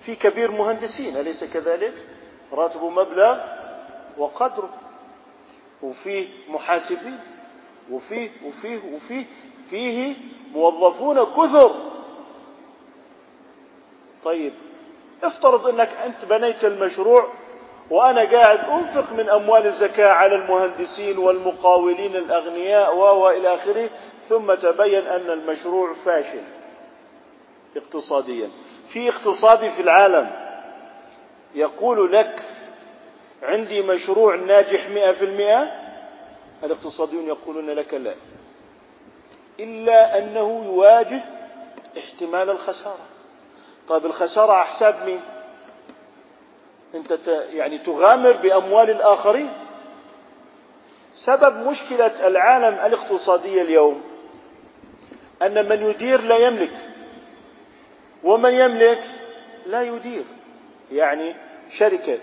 في 0.00 0.14
كبير 0.16 0.50
مهندسين 0.50 1.16
أليس 1.16 1.44
كذلك؟ 1.44 1.94
راتبه 2.52 2.90
مبلغ 2.90 3.38
وقدره 4.18 4.70
وفيه 5.82 6.28
محاسبين 6.48 7.18
وفيه 7.90 8.30
وفيه 8.44 8.80
وفيه 8.94 9.24
فيه 9.70 10.14
موظفون 10.52 11.24
كثر. 11.24 11.74
طيب 14.24 14.52
افترض 15.22 15.66
أنك 15.68 15.88
أنت 16.04 16.24
بنيت 16.24 16.64
المشروع 16.64 17.28
وأنا 17.90 18.20
قاعد 18.24 18.58
أنفق 18.58 19.12
من 19.12 19.28
أموال 19.28 19.66
الزكاة 19.66 20.08
على 20.12 20.34
المهندسين 20.34 21.18
والمقاولين 21.18 22.16
الأغنياء 22.16 22.96
والى 22.96 23.54
آخره 23.54 23.90
ثم 24.28 24.54
تبين 24.54 25.06
أن 25.06 25.30
المشروع 25.30 25.92
فاشل 25.92 26.42
اقتصاديا. 27.76 28.50
في 28.88 29.08
اقتصادي 29.08 29.70
في 29.70 29.82
العالم. 29.82 30.30
يقول 31.54 32.12
لك 32.12 32.42
عندي 33.42 33.82
مشروع 33.82 34.34
ناجح 34.34 34.88
مئة 34.88 35.12
في 35.12 35.24
المئة. 35.24 35.72
الاقتصاديون 36.64 37.26
يقولون 37.26 37.70
لك 37.70 37.94
لا. 37.94 38.14
إلا 39.60 40.18
أنه 40.18 40.64
يواجه 40.66 41.20
احتمال 41.98 42.50
الخسارة. 42.50 43.06
طيب 43.88 44.06
الخسارة 44.06 44.52
على 44.52 44.64
حساب 44.64 45.04
مين؟ 45.06 45.20
أنت 46.94 47.18
يعني 47.52 47.78
تغامر 47.78 48.32
بأموال 48.32 48.90
الآخرين. 48.90 49.52
سبب 51.12 51.66
مشكلة 51.66 52.26
العالم 52.26 52.74
الاقتصادية 52.86 53.62
اليوم 53.62 54.02
أن 55.42 55.68
من 55.68 55.82
يدير 55.82 56.20
لا 56.20 56.36
يملك. 56.36 56.72
ومن 58.24 58.54
يملك 58.54 59.02
لا 59.66 59.82
يدير. 59.82 60.24
يعني 60.92 61.34
شركة 61.70 62.18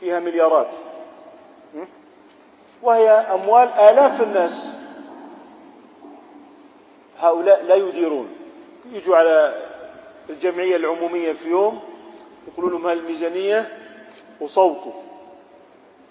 فيها 0.00 0.20
مليارات. 0.20 0.70
وهي 2.82 3.10
أموال 3.10 3.68
آلاف 3.68 4.22
الناس. 4.22 4.68
هؤلاء 7.18 7.62
لا 7.64 7.74
يديرون. 7.74 8.28
يجوا 8.92 9.16
على 9.16 9.62
الجمعية 10.30 10.76
العمومية 10.76 11.32
في 11.32 11.48
يوم 11.48 11.80
يقولوا 12.48 12.70
لهم 12.70 12.86
هالميزانية 12.86 13.78
وصوتوا. 14.40 14.92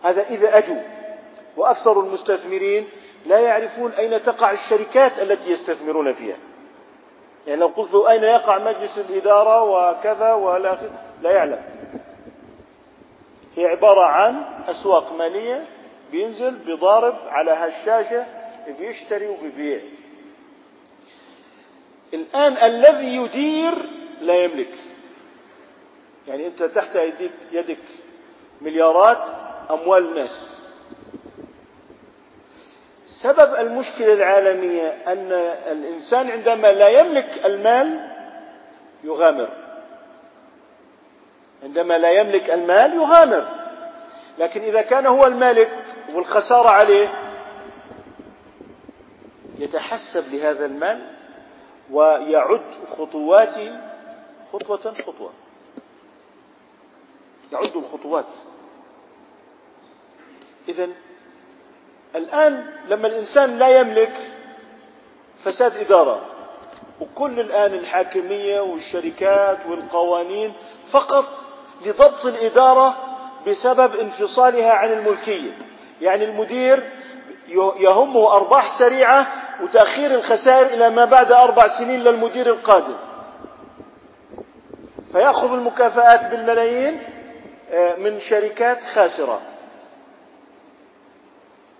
هذا 0.03 0.29
إذا 0.29 0.57
أجوا. 0.57 0.81
وأكثر 1.57 1.99
المستثمرين 1.99 2.89
لا 3.25 3.39
يعرفون 3.39 3.91
أين 3.91 4.23
تقع 4.23 4.51
الشركات 4.51 5.19
التي 5.19 5.51
يستثمرون 5.51 6.13
فيها. 6.13 6.37
يعني 7.47 7.59
لو 7.61 7.67
قلت 7.67 7.93
له 7.93 8.11
أين 8.11 8.23
يقع 8.23 8.57
مجلس 8.57 8.97
الإدارة 8.99 9.63
وكذا 9.63 10.33
ولا 10.33 10.77
لا 11.21 11.31
يعلم. 11.31 11.61
هي 13.55 13.65
عبارة 13.65 14.05
عن 14.05 14.43
أسواق 14.69 15.13
مالية 15.13 15.63
بينزل 16.11 16.55
بيضارب 16.55 17.15
على 17.27 17.51
هالشاشة 17.51 18.25
بيشتري 18.79 19.27
وبيبيع. 19.27 19.81
الآن 22.13 22.57
الذي 22.57 23.15
يدير 23.15 23.73
لا 24.21 24.43
يملك. 24.43 24.73
يعني 26.27 26.47
أنت 26.47 26.63
تحت 26.63 26.95
يدك, 27.51 27.77
مليارات 28.61 29.27
أموال 29.71 30.09
الناس 30.09 30.60
سبب 33.11 33.55
المشكلة 33.55 34.13
العالمية 34.13 34.87
أن 35.07 35.31
الإنسان 35.71 36.31
عندما 36.31 36.71
لا 36.71 36.87
يملك 36.87 37.45
المال 37.45 38.11
يغامر. 39.03 39.49
عندما 41.63 41.97
لا 41.97 42.11
يملك 42.11 42.49
المال 42.49 42.93
يغامر. 42.93 43.47
لكن 44.39 44.61
إذا 44.61 44.81
كان 44.81 45.05
هو 45.05 45.27
المالك 45.27 45.71
والخسارة 46.13 46.69
عليه 46.69 47.13
يتحسب 49.59 50.33
لهذا 50.33 50.65
المال 50.65 51.07
ويعد 51.91 52.61
خطواته 52.97 53.79
خطوة 54.53 54.93
خطوة. 54.93 55.33
يعد 57.51 57.75
الخطوات. 57.75 58.25
إذا 60.69 60.89
الآن 62.15 62.65
لما 62.89 63.07
الإنسان 63.07 63.57
لا 63.57 63.79
يملك 63.79 64.13
فساد 65.43 65.77
إدارة 65.77 66.21
وكل 67.01 67.39
الآن 67.39 67.73
الحاكمية 67.73 68.61
والشركات 68.61 69.57
والقوانين 69.69 70.53
فقط 70.91 71.25
لضبط 71.85 72.25
الإدارة 72.25 72.97
بسبب 73.47 73.95
انفصالها 73.95 74.71
عن 74.73 74.91
الملكية. 74.91 75.51
يعني 76.01 76.25
المدير 76.25 76.89
يهمه 77.79 78.35
أرباح 78.35 78.67
سريعة 78.67 79.27
وتأخير 79.63 80.11
الخسائر 80.11 80.65
إلى 80.73 80.89
ما 80.89 81.05
بعد 81.05 81.31
أربع 81.31 81.67
سنين 81.67 82.03
للمدير 82.03 82.47
القادم. 82.47 82.95
فيأخذ 85.11 85.53
المكافآت 85.53 86.31
بالملايين 86.31 87.03
آه، 87.71 87.95
من 87.95 88.19
شركات 88.19 88.83
خاسرة. 88.83 89.41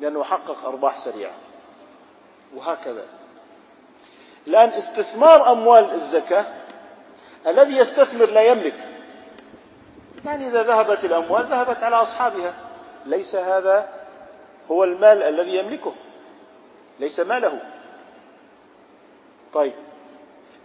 لأنه 0.02 0.24
حقق 0.24 0.66
أرباح 0.66 0.98
سريعة. 0.98 1.34
وهكذا. 2.56 3.06
الآن 4.48 4.70
استثمار 4.70 5.52
أموال 5.52 5.92
الزكاة 5.92 6.46
الذي 7.48 7.78
يستثمر 7.78 8.26
لا 8.26 8.42
يملك. 8.42 8.78
يعني 10.26 10.48
إذا 10.48 10.64
ذهبت 10.64 11.06
الأموال 11.06 11.46
ذهبت 11.46 11.84
على 11.84 11.96
أصحابها. 11.96 12.54
ليس 13.06 13.36
هذا 13.36 13.90
هو 14.72 14.84
المال 14.84 15.24
الذي 15.24 15.58
يملكه. 15.58 15.94
ليس 17.00 17.20
ماله. 17.20 17.60
طيب. 19.54 19.74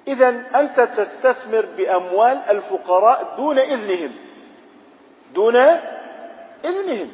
إذا 0.09 0.29
أنت 0.55 0.81
تستثمر 0.81 1.67
بأموال 1.77 2.39
الفقراء 2.51 3.35
دون 3.37 3.59
إذنهم. 3.59 4.13
دون 5.35 5.57
إذنهم. 6.65 7.13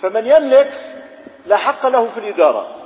فمن 0.00 0.26
يملك 0.26 0.95
لا 1.46 1.56
حق 1.56 1.86
له 1.86 2.06
في 2.06 2.18
الإدارة. 2.18 2.76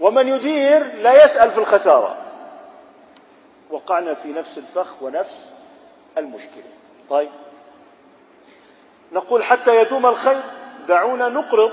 ومن 0.00 0.28
يدير 0.28 0.94
لا 0.94 1.24
يسأل 1.24 1.50
في 1.50 1.58
الخسارة. 1.58 2.16
وقعنا 3.70 4.14
في 4.14 4.28
نفس 4.28 4.58
الفخ 4.58 5.02
ونفس 5.02 5.50
المشكلة. 6.18 6.64
طيب. 7.08 7.30
نقول 9.12 9.42
حتى 9.44 9.80
يدوم 9.80 10.06
الخير 10.06 10.42
دعونا 10.88 11.28
نقرض. 11.28 11.72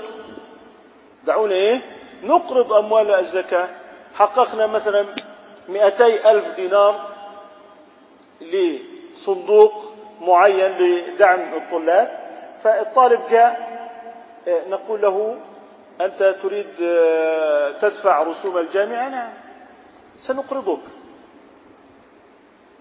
دعونا 1.24 1.54
إيه؟ 1.54 1.80
نقرض 2.22 2.72
أموال 2.72 3.10
الزكاة. 3.10 3.68
حققنا 4.14 4.66
مثلا 4.66 5.06
مئتي 5.68 6.30
ألف 6.30 6.54
دينار 6.56 7.08
لصندوق 8.40 9.92
معين 10.20 10.78
لدعم 10.78 11.54
الطلاب. 11.54 12.22
فالطالب 12.64 13.20
جاء 13.30 13.71
نقول 14.48 15.02
له 15.02 15.38
أنت 16.00 16.36
تريد 16.42 16.82
آه، 16.82 17.70
تدفع 17.70 18.22
رسوم 18.22 18.58
الجامعة 18.58 19.08
نعم. 19.08 19.32
سنقرضك. 20.16 20.80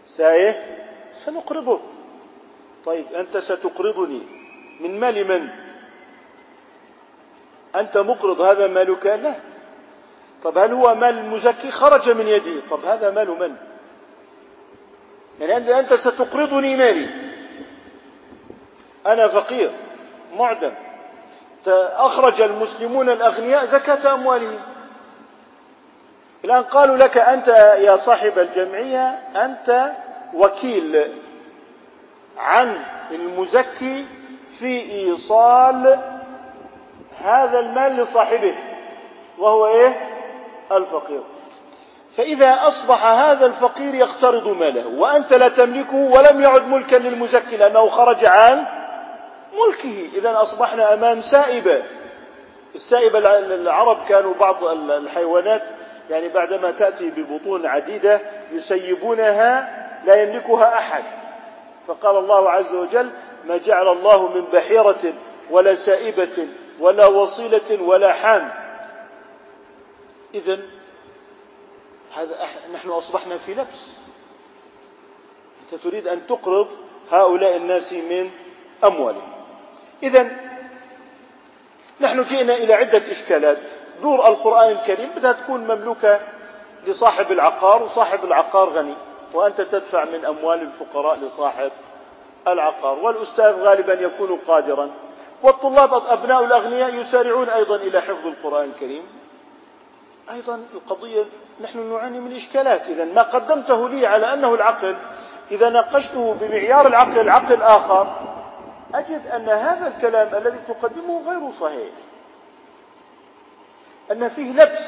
سايه؟ 0.06 0.78
سنقرضك. 1.13 1.82
طيب 2.86 3.06
أنت 3.15 3.38
ستقرضني. 3.38 4.21
من 4.80 5.00
مال 5.00 5.28
من؟ 5.28 5.50
أنت 7.76 7.97
مقرض 7.97 8.41
هذا 8.41 8.67
مالك 8.67 9.06
لا. 9.06 9.34
طب 10.43 10.58
هل 10.58 10.71
هو 10.74 10.95
مال 10.95 11.17
المزكي 11.17 11.71
خرج 11.71 12.10
من 12.10 12.28
يدي. 12.28 12.62
طب 12.62 12.86
هذا 12.86 13.12
مال 13.12 13.30
من؟ 13.30 13.56
يعني 15.39 15.80
أنت 15.80 15.93
ستقرضني 15.93 16.76
مالي. 16.76 17.10
أنا 19.08 19.28
فقير 19.28 19.71
معدم. 20.34 20.71
أخرج 21.67 22.41
المسلمون 22.41 23.10
الأغنياء 23.10 23.65
زكاة 23.65 24.13
أموالهم. 24.13 24.60
الآن 26.45 26.63
قالوا 26.63 26.97
لك 26.97 27.17
أنت 27.17 27.47
يا 27.78 27.97
صاحب 27.97 28.39
الجمعية 28.39 29.19
أنت 29.36 29.91
وكيل 30.34 31.12
عن 32.38 32.84
المزكي 33.12 34.06
في 34.60 34.91
إيصال 34.91 36.00
هذا 37.24 37.60
المال 37.60 37.97
لصاحبه 37.97 38.56
وهو 39.38 39.67
إيه؟ 39.67 40.10
الفقير. 40.71 41.24
فإذا 42.17 42.67
أصبح 42.67 43.06
هذا 43.06 43.45
الفقير 43.45 43.93
يقترض 43.95 44.47
ماله 44.47 44.88
وأنت 44.88 45.34
لا 45.34 45.47
تملكه 45.47 45.95
ولم 45.95 46.41
يعد 46.41 46.67
ملكا 46.67 46.95
للمزكي 46.95 47.58
لأنه 47.58 47.89
خرج 47.89 48.26
عن 48.26 48.65
ملكه. 49.53 50.09
إذا 50.13 50.41
أصبحنا 50.41 50.93
أمام 50.93 51.21
سائبة. 51.21 51.83
السائبة 52.75 53.39
العرب 53.39 54.05
كانوا 54.05 54.33
بعض 54.33 54.63
الحيوانات 54.63 55.69
يعني 56.09 56.29
بعدما 56.29 56.71
تأتي 56.71 57.09
ببطون 57.09 57.65
عديدة 57.65 58.21
يسيبونها 58.51 59.81
لا 60.05 60.23
يملكها 60.23 60.77
أحد. 60.77 61.03
فقال 61.87 62.17
الله 62.17 62.49
عز 62.49 62.73
وجل 62.73 63.09
ما 63.45 63.57
جعل 63.57 63.87
الله 63.87 64.27
من 64.27 64.41
بحيرة 64.41 65.13
ولا 65.49 65.73
سائبة 65.73 66.47
ولا 66.79 67.05
وصيلة 67.05 67.81
ولا 67.81 68.13
حام. 68.13 68.51
إذا 70.33 70.59
هذا 72.15 72.35
نحن 72.73 72.89
أصبحنا 72.89 73.37
في 73.37 73.53
لبس. 73.53 73.91
أنت 75.61 75.81
تريد 75.81 76.07
أن 76.07 76.27
تقرض 76.27 76.67
هؤلاء 77.11 77.55
الناس 77.55 77.93
من 77.93 78.31
أموالهم. 78.83 79.30
إذا 80.03 80.31
نحن 82.01 82.23
جئنا 82.23 82.53
إلى 82.53 82.73
عدة 82.73 83.11
إشكالات. 83.11 83.57
دور 84.01 84.27
القرآن 84.27 84.71
الكريم 84.71 85.09
بدها 85.09 85.31
تكون 85.31 85.59
مملوكة 85.59 86.19
لصاحب 86.87 87.31
العقار 87.31 87.83
وصاحب 87.83 88.25
العقار 88.25 88.69
غني 88.69 88.95
وأنت 89.33 89.61
تدفع 89.61 90.05
من 90.05 90.25
أموال 90.25 90.61
الفقراء 90.61 91.17
لصاحب 91.17 91.71
العقار. 92.47 92.99
والأستاذ 92.99 93.61
غالبا 93.61 93.93
يكون 93.93 94.39
قادرا. 94.47 94.91
والطلاب 95.43 95.93
أبناء 95.93 96.43
الأغنياء 96.45 96.95
يسارعون 96.95 97.49
أيضا 97.49 97.75
إلى 97.75 98.01
حفظ 98.01 98.27
القرآن 98.27 98.69
الكريم. 98.69 99.03
أيضا 100.31 100.63
القضية 100.73 101.25
نحن 101.61 101.93
نعاني 101.93 102.19
من 102.19 102.35
إشكالات. 102.35 102.87
إذا 102.87 103.05
ما 103.05 103.21
قدمته 103.21 103.89
لي 103.89 104.07
على 104.07 104.33
أنه 104.33 104.55
العقل 104.55 104.95
إذا 105.51 105.69
ناقشته 105.69 106.35
بمعيار 106.41 106.87
العقل 106.87 107.29
عقل 107.29 107.61
آخر 107.61 108.30
أجد 108.93 109.27
أن 109.27 109.49
هذا 109.49 109.88
الكلام 109.88 110.36
الذي 110.36 110.60
تقدمه 110.67 111.21
غير 111.27 111.51
صحيح. 111.62 111.89
أن 114.12 114.30
فيه 114.30 114.51
لبس. 114.51 114.82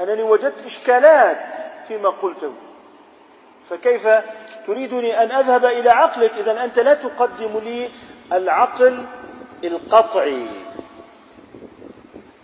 أنني 0.00 0.22
وجدت 0.22 0.66
إشكالات 0.66 1.38
فيما 1.88 2.08
قلته. 2.08 2.52
فكيف 3.70 4.08
تريدني 4.66 5.22
أن 5.22 5.30
أذهب 5.30 5.64
إلى 5.64 5.90
عقلك؟ 5.90 6.32
إذا 6.38 6.64
أنت 6.64 6.78
لا 6.78 6.94
تقدم 6.94 7.58
لي 7.58 7.90
العقل 8.32 9.06
القطعي. 9.64 10.48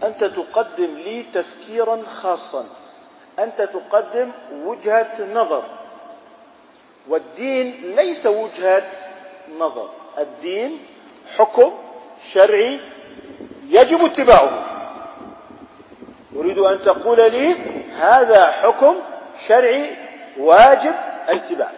أنت 0.03 0.25
تقدم 0.25 0.95
لي 0.95 1.23
تفكيرا 1.23 2.03
خاصا. 2.03 2.67
أنت 3.39 3.63
تقدم 3.63 4.31
وجهة 4.53 5.33
نظر. 5.33 5.65
والدين 7.09 7.95
ليس 7.97 8.27
وجهة 8.27 8.83
نظر. 9.59 9.89
الدين 10.19 10.79
حكم 11.37 11.73
شرعي 12.33 12.81
يجب 13.69 14.05
اتباعه. 14.05 14.65
أريد 16.37 16.59
أن 16.59 16.83
تقول 16.83 17.33
لي 17.33 17.57
هذا 17.93 18.47
حكم 18.51 18.97
شرعي 19.47 19.97
واجب 20.39 20.95
الاتباع. 21.29 21.71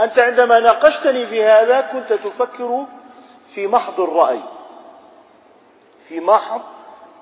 أنت 0.00 0.18
عندما 0.18 0.60
ناقشتني 0.60 1.26
في 1.26 1.44
هذا 1.44 1.80
كنت 1.80 2.12
تفكر 2.12 2.84
في 3.54 3.66
محض 3.66 4.00
الرأي. 4.00 4.40
في 6.08 6.20
محض 6.20 6.60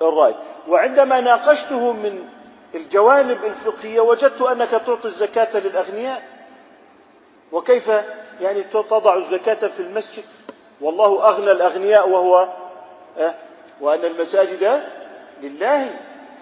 الرأي. 0.01 0.35
وعندما 0.67 1.19
ناقشته 1.19 1.91
من 1.91 2.29
الجوانب 2.75 3.45
الفقهية 3.45 4.01
وجدت 4.01 4.41
أنك 4.41 4.69
تعطي 4.69 5.05
الزكاة 5.05 5.59
للأغنياء 5.59 6.30
وكيف 7.51 7.91
يعني 8.41 8.63
تضع 8.63 9.15
الزكاة 9.15 9.67
في 9.67 9.79
المسجد؟ 9.79 10.23
والله 10.81 11.29
أغنى 11.29 11.51
الأغنياء 11.51 12.09
وهو 12.09 12.47
أه 13.17 13.35
وأن 13.81 14.05
المساجد 14.05 14.83
لله 15.41 15.89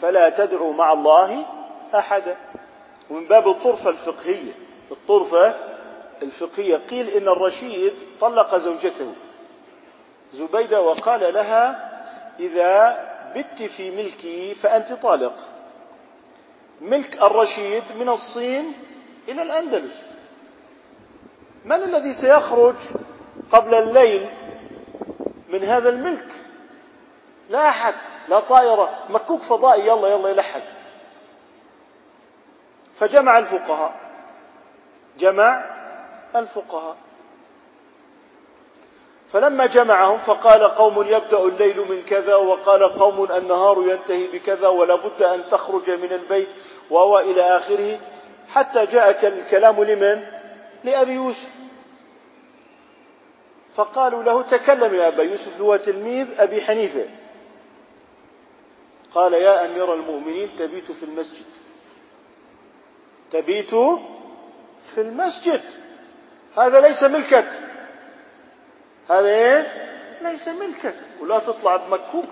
فلا 0.02 0.30
تدعوا 0.30 0.74
مع 0.74 0.94
الله 0.94 1.46
أحدا. 1.96 2.38
ومن 3.10 3.26
باب 3.26 3.48
الطرفة 3.48 3.90
الفقهية 3.90 4.52
الطرفة 4.92 5.56
الفقهية 6.22 6.78
قيل 6.78 7.10
إن 7.10 7.28
الرشيد 7.28 7.94
طلق 8.22 8.56
زوجته 8.56 9.14
زبيدة 10.34 10.82
وقال 10.82 11.34
لها 11.34 11.90
إذا 12.40 13.06
بت 13.36 13.64
في 13.64 13.92
ملكي 13.92 14.54
فأنت 14.54 14.94
طالق. 14.94 15.36
ملك 16.82 17.22
الرشيد 17.24 17.84
من 18.00 18.10
الصين 18.10 18.74
إلى 19.28 19.42
الأندلس. 19.42 20.04
من 21.66 21.84
الذي 21.84 22.14
سيخرج 22.14 22.76
قبل 23.52 23.76
الليل 23.76 24.30
من 25.50 25.64
هذا 25.64 25.90
الملك؟ 25.90 26.28
لا 27.50 27.70
أحد 27.70 27.94
لا 28.30 28.40
طائرة 28.40 29.00
مكوك 29.10 29.42
فضائي 29.42 29.88
يلا 29.88 30.08
يلا 30.08 30.30
يلحق 30.30 30.64
فجمع 32.96 33.38
الفقهاء 33.38 33.96
جمع 35.20 35.66
الفقهاء. 36.36 36.96
فلما 39.34 39.66
جمعهم 39.66 40.18
فقال 40.18 40.64
قوم 40.64 41.02
يبدأ 41.02 41.40
الليل 41.40 41.80
من 41.90 42.04
كذا 42.04 42.36
وقال 42.36 42.84
قوم 42.84 43.32
النهار 43.32 43.84
ينتهي 43.88 44.28
بكذا 44.28 44.68
ولا 44.68 44.96
بد 44.96 45.24
أن 45.24 45.50
تخرج 45.50 45.90
من 45.90 46.14
البيت 46.14 46.48
وهو 46.90 47.20
إلى 47.20 47.42
آخره. 47.42 48.00
حتى 48.50 48.86
جاء 48.86 49.28
الكلام 49.28 49.84
لمن؟ 49.84 50.39
لأبي 50.84 51.12
يوسف. 51.12 51.50
فقالوا 53.76 54.24
له 54.24 54.42
تكلم 54.42 54.96
يا 54.96 55.08
أبا 55.08 55.24
يوسف 55.24 55.62
هو 55.62 55.76
تلميذ 55.76 56.28
أبي 56.42 56.62
حنيفة. 56.62 57.06
قال 59.14 59.34
يا 59.34 59.66
أمير 59.66 59.94
المؤمنين 59.94 60.50
تبيت 60.58 60.92
في 60.92 61.04
المسجد. 61.04 61.46
تبيت 63.32 63.70
في 64.86 64.98
المسجد. 64.98 65.62
هذا 66.58 66.82
ليس 66.82 67.04
ملكك. 67.04 67.50
هذا 69.10 69.28
إيه؟ 69.28 69.90
ليس 70.22 70.48
ملكك. 70.48 70.96
ولا 71.22 71.40
تطلع 71.40 71.76
بمكوك. 71.76 72.30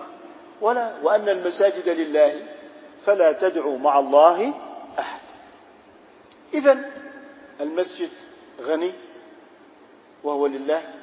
ولا 0.60 0.96
وأن 1.02 1.28
المساجد 1.28 1.88
لله 1.88 2.46
فلا 3.02 3.32
تدعوا 3.32 3.78
مع 3.78 3.98
الله 3.98 4.54
أحد. 4.98 5.20
اذا 6.54 6.90
المسجد 7.60 8.10
غني 8.60 8.92
وهو 10.24 10.46
لله. 10.46 10.94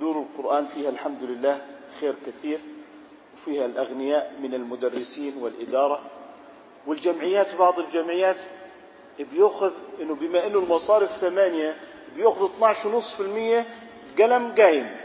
دور 0.00 0.16
القرآن 0.26 0.66
فيها 0.66 0.90
الحمد 0.90 1.22
لله 1.22 1.66
خير 2.00 2.14
كثير 2.26 2.60
وفيها 3.34 3.66
الأغنياء 3.66 4.34
من 4.42 4.54
المدرسين 4.54 5.36
والإدارة. 5.40 6.00
والجمعيات 6.86 7.54
بعض 7.54 7.78
الجمعيات 7.78 8.36
بيأخذ 9.32 9.72
إنه 10.00 10.14
بما 10.14 10.46
إنه 10.46 10.58
المصارف 10.58 11.12
ثمانية 11.12 11.76
بيأخذ 12.16 12.48
12.5% 12.48 13.64
قلم 14.18 14.54
قايم. 14.58 14.96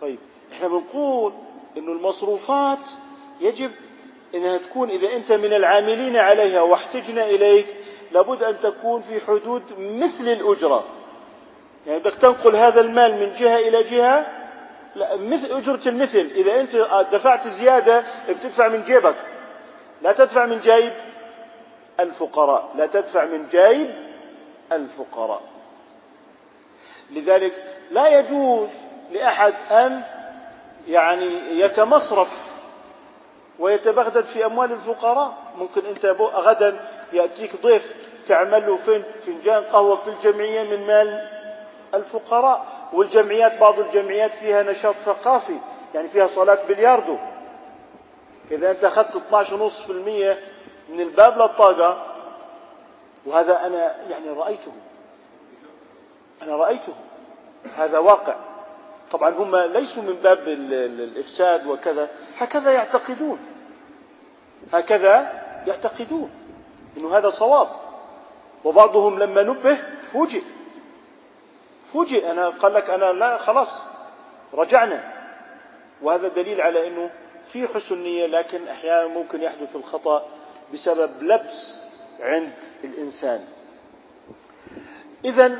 طيب 0.00 0.18
إحنا 0.52 0.68
بنقول 0.68 1.32
إنه 1.76 1.92
المصروفات 1.92 2.78
يجب 3.40 3.70
إنها 4.34 4.58
تكون 4.58 4.90
إذا 4.90 5.16
أنت 5.16 5.32
من 5.32 5.52
العاملين 5.52 6.16
عليها 6.16 6.60
واحتجنا 6.62 7.26
إليك 7.30 7.66
لابد 8.12 8.42
أن 8.42 8.60
تكون 8.60 9.00
في 9.00 9.20
حدود 9.26 9.62
مثل 9.78 10.28
الأجرة. 10.28 10.84
يعني 11.86 11.98
بدك 11.98 12.14
تنقل 12.14 12.56
هذا 12.56 12.80
المال 12.80 13.14
من 13.14 13.32
جهة 13.32 13.58
إلى 13.58 13.82
جهة 13.82 14.26
لا 14.94 15.16
مثل 15.16 15.46
أجرة 15.46 15.88
المثل. 15.88 16.30
إذا 16.34 16.60
أنت 16.60 16.76
دفعت 17.12 17.48
زيادة 17.48 18.04
بتدفع 18.28 18.68
من 18.68 18.82
جيبك. 18.84 19.16
لا 20.02 20.12
تدفع 20.12 20.46
من 20.46 20.60
جيب 20.60 20.92
الفقراء. 22.00 22.70
لا 22.74 22.86
تدفع 22.86 23.24
من 23.24 23.48
جيب 23.48 23.94
الفقراء. 24.72 25.40
لذلك 27.10 27.64
لا 27.90 28.18
يجوز 28.18 28.70
لأحد 29.12 29.54
أن 29.70 30.02
يعني 30.88 31.60
يتمصرف 31.60 32.52
ويتبغدد 33.58 34.24
في 34.24 34.46
أموال 34.46 34.72
الفقراء. 34.72 35.34
ممكن 35.58 35.86
أنت 35.86 36.06
غدا 36.20 36.80
يأتيك 37.12 37.62
ضيف 37.62 37.94
تعمل 38.26 38.66
له 38.66 38.76
فنجان 39.26 39.62
قهوة 39.64 39.96
في 39.96 40.08
الجمعية 40.10 40.62
من 40.62 40.86
مال 40.86 41.28
الفقراء 41.94 42.66
والجمعيات 42.92 43.58
بعض 43.58 43.78
الجمعيات 43.80 44.34
فيها 44.34 44.62
نشاط 44.62 44.94
ثقافي 45.04 45.58
يعني 45.94 46.08
فيها 46.08 46.26
صلاة 46.26 46.58
بلياردو. 46.68 47.16
إذا 48.50 48.70
أنت 48.70 48.84
أخذت 48.84 49.16
12.5% 49.16 49.90
من 50.88 51.00
الباب 51.00 51.38
للطاقة 51.38 52.06
وهذا 53.26 53.66
أنا 53.66 53.96
يعني 54.10 54.28
رأيته. 54.30 54.72
أنا 56.42 56.56
رأيته. 56.56 56.92
هذا 57.76 57.98
واقع. 57.98 58.36
طبعا 59.10 59.30
هم 59.30 59.56
ليسوا 59.56 60.02
من 60.02 60.12
باب 60.12 60.48
الإفساد 60.48 61.66
وكذا. 61.66 62.08
هكذا 62.38 62.72
يعتقدون. 62.72 63.38
هكذا 64.72 65.42
يعتقدون. 65.66 66.30
انه 66.96 67.18
هذا 67.18 67.30
صواب. 67.30 67.68
وبعضهم 68.64 69.18
لما 69.18 69.42
نبه 69.42 69.78
فوجئ. 70.12 70.42
فوجئ 71.92 72.30
أنا 72.30 72.48
قال 72.48 72.74
لك 72.74 72.90
أنا 72.90 73.12
لا 73.12 73.38
خلاص 73.38 73.82
رجعنا. 74.54 75.12
وهذا 76.02 76.28
دليل 76.28 76.60
على 76.60 76.88
إنه 76.88 77.10
في 77.46 77.68
حسن 77.68 77.98
نية 78.02 78.26
لكن 78.26 78.68
أحيانا 78.68 79.06
ممكن 79.06 79.42
يحدث 79.42 79.76
الخطأ 79.76 80.26
بسبب 80.72 81.22
لبس 81.22 81.78
عند 82.20 82.52
الإنسان. 82.84 83.44
اذا 85.24 85.58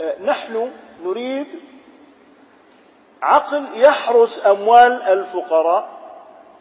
آه، 0.00 0.22
نحن 0.22 0.70
نريد 1.04 1.46
عقل 3.22 3.66
يحرس 3.74 4.46
أموال 4.46 5.02
الفقراء 5.02 6.00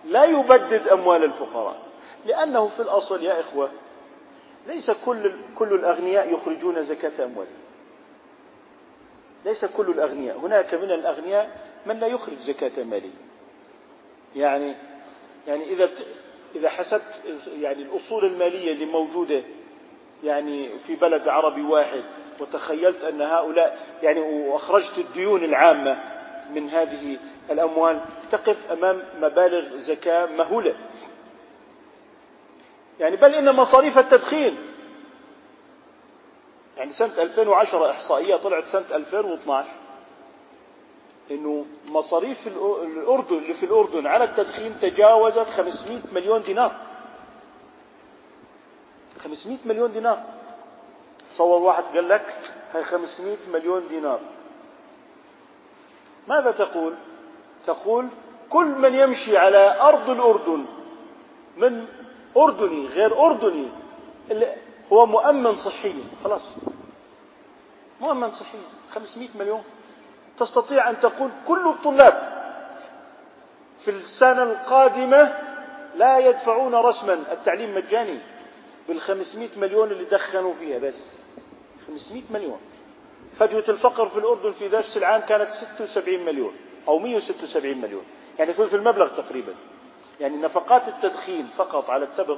لا 0.05 0.23
يبدد 0.23 0.87
أموال 0.87 1.23
الفقراء. 1.23 1.88
لأنه 2.25 2.67
في 2.67 2.81
الأصل 2.81 3.23
يا 3.23 3.39
إخوة 3.39 3.71
ليس 4.67 4.91
كل 4.91 5.31
كل 5.55 5.73
الأغنياء 5.73 6.33
يخرجون 6.33 6.83
زكاة 6.83 7.25
أموالهم. 7.25 7.53
ليس 9.45 9.65
كل 9.65 9.89
الأغنياء. 9.89 10.37
هناك 10.37 10.73
من 10.73 10.91
الأغنياء 10.91 11.57
من 11.85 11.99
لا 11.99 12.07
يخرج 12.07 12.37
زكاة 12.37 12.83
ماله 12.83 13.09
يعني 14.35 14.75
يعني 15.47 15.63
إذا 15.63 15.89
إذا 16.55 16.69
حسبت 16.69 17.21
يعني 17.59 17.83
الأصول 17.83 18.25
المالية 18.25 18.71
اللي 18.71 18.85
موجودة 18.85 19.43
يعني 20.23 20.79
في 20.79 20.95
بلد 20.95 21.27
عربي 21.27 21.61
واحد 21.61 22.03
وتخيلت 22.39 23.03
أن 23.03 23.21
هؤلاء 23.21 23.79
يعني 24.03 24.19
وأخرجت 24.19 24.97
الديون 24.97 25.43
العامة 25.43 26.03
من 26.53 26.69
هذه 26.69 27.17
الأموال 27.51 28.01
تقف 28.31 28.71
أمام 28.71 29.03
مبالغ 29.21 29.77
زكاة 29.77 30.25
مهولة. 30.25 30.75
يعني 32.99 33.15
بل 33.15 33.35
إن 33.35 33.55
مصاريف 33.55 33.97
التدخين. 33.97 34.57
يعني 36.77 36.91
سنة 36.91 37.21
2010 37.21 37.91
إحصائية 37.91 38.35
طلعت 38.35 38.65
سنة 38.67 38.85
2012 38.91 39.69
إنه 41.31 41.65
مصاريف 41.87 42.47
الأردن 42.47 43.37
اللي 43.37 43.53
في 43.53 43.65
الأردن 43.65 44.07
على 44.07 44.23
التدخين 44.23 44.79
تجاوزت 44.79 45.49
500 45.49 45.99
مليون 46.13 46.43
دينار. 46.43 46.75
500 49.19 49.57
مليون 49.65 49.93
دينار. 49.93 50.23
تصور 51.31 51.61
واحد 51.61 51.83
قال 51.83 52.09
لك 52.09 52.35
هاي 52.73 52.83
500 52.83 53.37
مليون 53.53 53.87
دينار. 53.87 54.19
ماذا 56.27 56.51
تقول؟ 56.51 56.93
تقول 57.67 58.07
كل 58.49 58.65
من 58.65 58.95
يمشي 58.95 59.37
على 59.37 59.81
أرض 59.81 60.09
الأردن 60.09 60.65
من 61.57 61.85
أردني 62.43 62.87
غير 62.87 63.25
أردني 63.25 63.67
هو 64.93 65.05
مؤمن 65.05 65.55
صحيا 65.55 66.03
خلاص. 66.23 66.41
مؤمن 68.01 68.31
صحيا 68.31 68.61
500 68.91 69.27
مليون. 69.35 69.63
تستطيع 70.39 70.89
أن 70.89 70.99
تقول 70.99 71.31
كل 71.47 71.67
الطلاب 71.67 72.39
في 73.79 73.91
السنة 73.91 74.43
القادمة 74.43 75.37
لا 75.95 76.17
يدفعون 76.19 76.75
رسما. 76.75 77.13
التعليم 77.13 77.75
مجاني. 77.75 78.19
بالخمسمائة 78.87 79.49
مليون 79.57 79.91
اللي 79.91 80.03
دخنوا 80.03 80.53
فيها 80.59 80.79
بس. 80.79 81.11
خمسمائة 81.87 82.23
مليون. 82.31 82.59
فجوة 83.39 83.63
الفقر 83.69 84.09
في 84.09 84.19
الأردن 84.19 84.51
في 84.51 84.69
نفس 84.69 84.97
العام 84.97 85.21
كانت 85.21 85.51
76 85.51 86.25
مليون 86.25 86.53
أو 86.87 86.99
176 86.99 87.77
مليون. 87.77 88.03
يعني 88.39 88.53
ثلث 88.53 88.75
المبلغ 88.75 89.07
تقريبا. 89.07 89.55
يعني 90.19 90.37
نفقات 90.37 90.87
التدخين 90.87 91.49
فقط 91.57 91.89
على 91.89 92.05
التبغ 92.05 92.37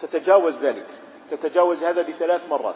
تتجاوز 0.00 0.58
ذلك 0.58 0.86
تتجاوز 1.30 1.84
هذا 1.84 2.02
بثلاث 2.02 2.48
مرات. 2.48 2.74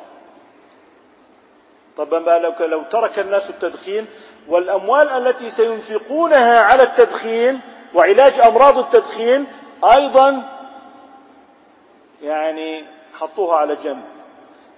طب 1.96 2.14
ما 2.14 2.38
لو 2.38 2.52
لو 2.60 2.82
ترك 2.82 3.18
الناس 3.18 3.50
التدخين 3.50 4.06
والأموال 4.48 5.08
التي 5.08 5.50
سينفقونها 5.50 6.60
على 6.60 6.82
التدخين 6.82 7.60
وعلاج 7.94 8.40
أمراض 8.40 8.78
التدخين 8.78 9.46
أيضا 9.84 10.42
يعني 12.22 12.84
حطوها 13.14 13.56
على 13.56 13.76
جنب. 13.76 14.04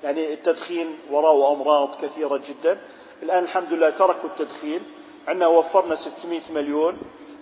يعني 0.04 0.32
التدخين 0.32 0.98
وراءه 1.10 1.52
أمراض 1.52 2.00
كثيرة 2.02 2.40
جدا. 2.48 2.78
الآن 3.22 3.44
الحمد 3.44 3.72
لله 3.72 3.90
تركوا 3.90 4.28
التدخين. 4.28 4.82
عندنا 5.28 5.46
وفرنا 5.46 5.94
600 5.94 6.40
مليون. 6.50 6.98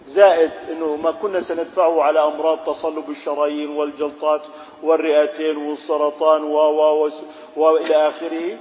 زائد 0.07 0.51
إنه 0.71 0.97
ما 0.97 1.11
كنا 1.11 1.41
سندفعه 1.41 2.03
على 2.03 2.25
أمراض 2.25 2.59
تصلب 2.67 3.11
الشرايين 3.11 3.69
والجلطات 3.71 4.43
والرئتين 4.83 5.57
والسرطان 5.57 6.43
و 6.45 6.57
و 6.57 7.11
والى 7.57 7.95
آخره. 8.09 8.59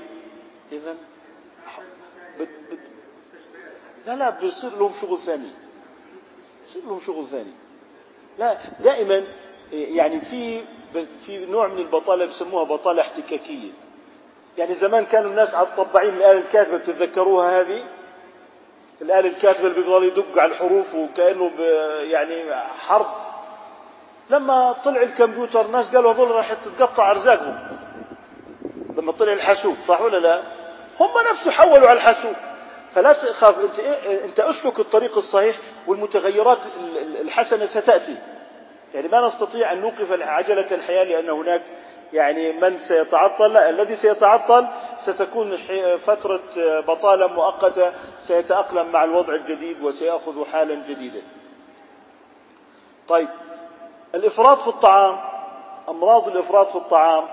اذا 0.71 0.95
لا 4.07 4.15
لا 4.15 4.29
بيصير 4.29 4.71
لهم 4.79 4.91
شغل 5.01 5.17
ثاني. 5.19 5.49
بيصير 6.61 6.81
لهم 6.85 6.99
شغل 6.99 7.27
ثاني. 7.27 7.51
لا 8.39 8.57
دائما 8.79 9.23
يعني 9.71 10.19
في 10.21 10.61
في 11.25 11.45
نوع 11.45 11.67
من 11.67 11.77
البطالة 11.77 12.25
بسموها 12.25 12.63
بطالة 12.63 13.01
احتكاكية. 13.01 13.71
يعني 14.57 14.73
زمان 14.73 15.05
كانوا 15.05 15.31
الناس 15.31 15.55
على 15.55 15.67
الطباعين 15.67 16.13
الآلة 16.13 16.39
الكاتبة 16.39 16.77
بتتذكروها 16.77 17.61
هذه؟ 17.61 17.83
الآلة 19.03 19.29
الكاتبة 19.29 19.67
اللي 19.67 19.75
بيفضل 19.81 20.03
يدق 20.03 20.37
على 20.37 20.51
الحروف 20.51 20.95
وكأنه 20.95 21.51
يعني 22.01 22.55
حرب. 22.79 23.05
لما 24.29 24.75
طلع 24.85 25.01
الكمبيوتر 25.01 25.65
الناس 25.65 25.95
قالوا 25.95 26.13
هذول 26.13 26.31
راح 26.31 26.53
تتقطع 26.53 27.11
أرزاقهم. 27.11 27.77
لما 28.97 29.11
طلع 29.11 29.33
الحاسوب 29.33 29.75
صح 29.87 30.01
ولا 30.01 30.17
لا؟ 30.17 30.43
هم 30.99 31.09
نفسه 31.31 31.51
حولوا 31.51 31.87
على 31.87 31.97
الحاسوب. 31.97 32.33
فلا 32.95 33.13
تخاف 33.13 33.59
أنت 33.59 33.79
أنت 34.25 34.39
أسلك 34.39 34.79
الطريق 34.79 35.17
الصحيح 35.17 35.55
والمتغيرات 35.87 36.59
الحسنة 37.21 37.65
ستأتي. 37.65 38.17
يعني 38.93 39.07
ما 39.07 39.27
نستطيع 39.27 39.71
أن 39.71 39.81
نوقف 39.81 40.11
عجلة 40.21 40.67
الحياة 40.71 41.03
لأن 41.03 41.29
هناك 41.29 41.61
يعني 42.13 42.51
من 42.53 42.79
سيتعطل 42.79 43.53
لا 43.53 43.69
الذي 43.69 43.95
سيتعطل 43.95 44.67
ستكون 44.97 45.57
فترة 45.97 46.41
بطالة 46.79 47.27
مؤقتة 47.27 47.93
سيتأقلم 48.19 48.91
مع 48.91 49.03
الوضع 49.03 49.35
الجديد 49.35 49.81
وسيأخذ 49.81 50.45
حالا 50.45 50.75
جديدا. 50.89 51.21
طيب 53.07 53.27
الإفراط 54.15 54.61
في 54.61 54.67
الطعام 54.67 55.19
أمراض 55.89 56.27
الإفراط 56.27 56.69
في 56.69 56.75
الطعام 56.75 57.25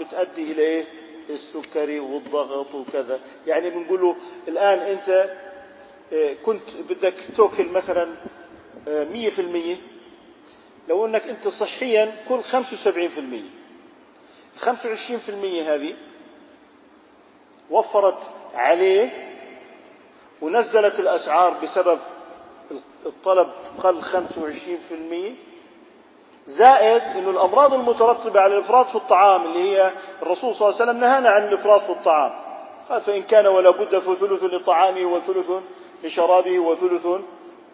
بتؤدي 0.00 0.52
إلى 0.52 0.62
إيه؟ 0.62 0.84
السكري 1.30 2.00
والضغط 2.00 2.74
وكذا. 2.74 3.20
يعني 3.46 3.70
بنقول 3.70 4.00
له 4.00 4.16
الآن 4.48 4.78
أنت 4.78 5.30
آه، 6.12 6.34
كنت 6.46 6.62
بدك 6.88 7.14
تأكل 7.36 7.68
مثلا 7.68 8.08
آه، 8.88 9.04
مية 9.04 9.30
في 9.30 9.38
المية 9.38 9.76
لو 10.88 11.06
أنك 11.06 11.28
أنت 11.28 11.48
صحيا 11.48 12.12
كل 12.28 12.42
خمسة 12.42 12.74
وسبعين 12.74 13.08
في 13.08 13.18
المية. 13.20 13.61
25% 14.64 14.68
هذه 15.66 15.94
وفرت 17.70 18.18
عليه 18.54 19.28
ونزلت 20.42 21.00
الأسعار 21.00 21.50
بسبب 21.62 21.98
الطلب 23.06 23.48
قل 23.82 24.02
25% 24.02 24.06
زائد 26.46 27.02
أن 27.02 27.28
الأمراض 27.28 27.74
المترتبة 27.74 28.40
على 28.40 28.54
الإفراط 28.54 28.86
في 28.88 28.94
الطعام 28.94 29.42
اللي 29.44 29.58
هي 29.58 29.92
الرسول 30.22 30.54
صلى 30.54 30.68
الله 30.68 30.80
عليه 30.80 30.90
وسلم 30.90 31.00
نهانا 31.00 31.28
عن 31.28 31.48
الإفراط 31.48 31.80
في 31.82 31.90
الطعام. 31.90 32.32
قال 32.88 33.00
فإن 33.00 33.22
كان 33.22 33.46
ولا 33.46 33.70
بد 33.70 33.98
فثلث 33.98 34.44
لطعامه 34.44 35.04
وثلث 35.04 35.50
لشرابه 36.04 36.58
وثلث 36.58 37.06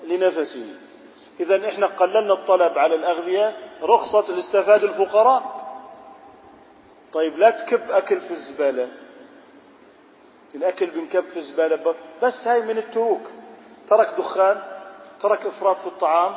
لنفسه. 0.05 0.66
إذا 1.40 1.68
إحنا 1.68 1.87
قللنا 1.87 2.33
الطلب 2.33 2.79
على 2.79 2.94
الأغذية 2.94 3.57
رخصة 3.83 4.24
الاستفاد 4.29 4.85
الفقراء. 4.85 5.58
طيب 7.12 7.38
لا 7.38 7.51
تكب 7.51 7.90
أكل 7.90 8.21
في 8.21 8.31
الزبالة. 8.31 8.88
الأكل 10.55 10.87
بنكب 10.87 11.25
في 11.25 11.37
الزبالة 11.37 11.94
بس 12.23 12.47
هاي 12.49 12.62
من 12.62 12.79
التروك 12.79 13.21
ترك 13.88 14.14
دخان 14.18 14.62
ترك 15.21 15.47
إفراط 15.47 15.77
في 15.81 15.87
الطعام 15.87 16.37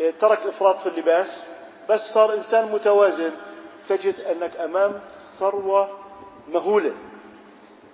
إيه، 0.00 0.10
ترك 0.10 0.38
إفراط 0.46 0.80
في 0.80 0.86
اللباس. 0.88 1.44
بس 1.88 2.12
صار 2.12 2.34
إنسان 2.34 2.72
متوازن. 2.72 3.32
تجد 3.88 4.20
أنك 4.20 4.56
أمام 4.56 5.00
ثروة 5.38 5.98
مهولة. 6.48 6.92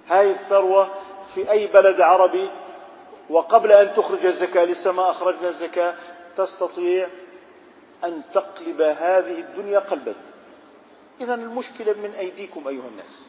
هاي 0.09 0.31
الثروة 0.31 0.89
في 1.35 1.51
أي 1.51 1.67
بلد 1.67 2.01
عربي 2.01 2.51
وقبل 3.31 3.73
أن 3.73 3.95
تخرج 3.95 4.27
الزكاة 4.27 4.65
لسه 4.65 4.93
ما 4.93 5.11
أخرجنا 5.11 5.49
الزكاة 5.49 5.95
تستطيع 6.37 7.09
أن 8.05 8.23
تقلب 8.35 8.81
هذه 8.81 9.41
الدنيا 9.41 9.79
قلبا. 9.79 10.15
إذا 11.21 11.35
المشكلة 11.35 11.93
من 11.93 12.11
أيديكم 12.11 12.69
أيها 12.69 12.89
الناس. 12.89 13.27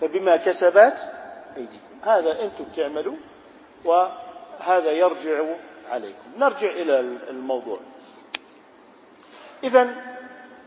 فبما 0.00 0.36
كسبت 0.36 1.12
أيديكم. 1.56 1.94
هذا 2.02 2.42
أنتم 2.44 2.64
تعملوا 2.76 3.16
وهذا 3.84 4.92
يرجع 4.92 5.44
عليكم. 5.90 6.30
نرجع 6.38 6.70
إلى 6.70 7.00
الموضوع. 7.30 7.78
إذا 9.64 9.94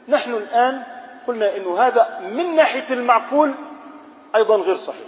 نحن 0.07 0.33
الآن 0.33 0.83
قلنا 1.27 1.55
أنه 1.55 1.79
هذا 1.79 2.19
من 2.19 2.55
ناحية 2.55 2.93
المعقول 2.93 3.53
أيضا 4.35 4.55
غير 4.55 4.75
صحيح. 4.75 5.07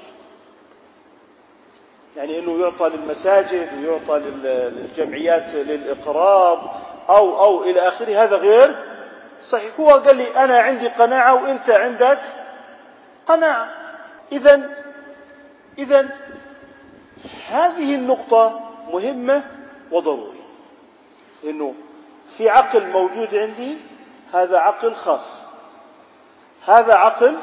يعني 2.17 2.39
أنه 2.39 2.61
يعطى 2.61 2.89
للمساجد 2.89 3.69
ويعطى 3.77 4.19
للجمعيات 4.19 5.55
للإقراض 5.55 6.75
أو 7.09 7.39
أو 7.39 7.63
إلى 7.63 7.87
آخره. 7.87 8.23
هذا 8.23 8.35
غير 8.35 8.88
صحيح. 9.43 9.79
هو 9.79 9.89
قال 9.89 10.17
لي 10.17 10.43
أنا 10.43 10.59
عندي 10.59 10.87
قناعة 10.87 11.35
وأنت 11.35 11.69
عندك 11.69 12.19
قناعة. 13.27 13.69
إذا 14.31 14.69
إذا 15.77 16.09
هذه 17.49 17.95
النقطة 17.95 18.59
مهمة 18.93 19.43
وضرورية. 19.91 20.39
إنه 21.43 21.73
في 22.37 22.49
عقل 22.49 22.87
موجود 22.87 23.35
عندي 23.35 23.77
هذا 24.33 24.59
عقل 24.59 24.95
خاص. 24.95 25.27
هذا 26.65 26.93
عقل 26.93 27.37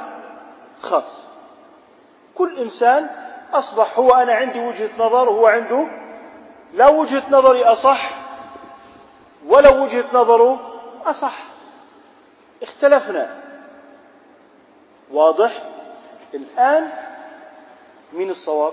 خاص. 0.81 1.27
كل 2.35 2.59
إنسان 2.59 3.11
أصبح 3.53 3.99
هو 3.99 4.11
أنا 4.11 4.33
عندي 4.33 4.61
وجهة 4.61 4.91
نظر 4.99 5.29
وهو 5.29 5.47
عنده. 5.47 5.89
لا 6.73 6.89
وجهة 6.89 7.23
نظري 7.31 7.65
أصح 7.65 8.11
ولا 9.47 9.69
وجهة 9.69 10.05
نظره 10.13 10.61
أصح. 11.07 11.56
اختلفنا. 12.63 13.43
واضح؟ 15.11 15.63
الآن 16.35 16.91
من 18.13 18.31
الصواب؟ 18.31 18.73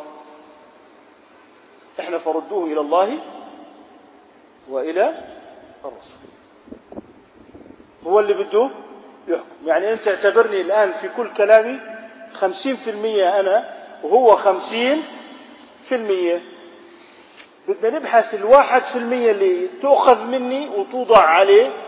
إحنا 1.99 2.17
فردوه 2.17 2.65
إلى 2.65 2.79
الله 2.79 3.17
وإلى 4.69 5.23
الرسول. 5.85 6.17
هو 8.07 8.19
اللي 8.19 8.33
بده 8.33 8.69
يحكم. 9.27 9.55
يعني 9.65 9.93
أنت 9.93 10.07
اعتبرني 10.07 10.61
الآن 10.61 10.93
في 10.93 11.09
كل 11.09 11.29
كلامي 11.33 11.79
خمسين 12.33 12.75
في 12.75 12.89
المية 12.89 13.39
أنا 13.39 13.73
وهو 14.03 14.35
خمسين 14.35 15.03
في 15.89 15.95
المية. 15.95 16.41
بدنا 17.67 17.99
نبحث 17.99 18.33
الواحد 18.33 18.81
في 18.81 18.95
المية 18.95 19.31
اللي 19.31 19.67
تؤخذ 19.81 20.23
مني 20.25 20.69
وتوضع 20.69 21.21
عليه 21.21 21.82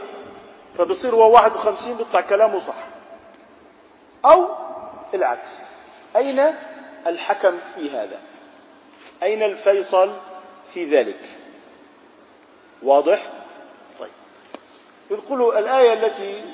فبصير 0.77 1.15
هو 1.15 1.33
واحد 1.33 1.55
وخمسين 1.55 1.97
بيطلع 1.97 2.21
كلامه 2.21 2.59
صح. 2.59 2.87
أو 4.25 4.49
العكس. 5.13 5.49
أين 6.15 6.55
الحكم 7.07 7.57
في 7.75 7.91
هذا؟ 7.91 8.19
أين 9.23 9.43
الفيصل 9.43 10.11
في 10.73 10.85
ذلك؟ 10.97 11.19
واضح؟ 12.83 13.31
طيب. 13.99 14.11
يقول 15.11 15.57
الآية 15.57 15.93
التي 15.93 16.53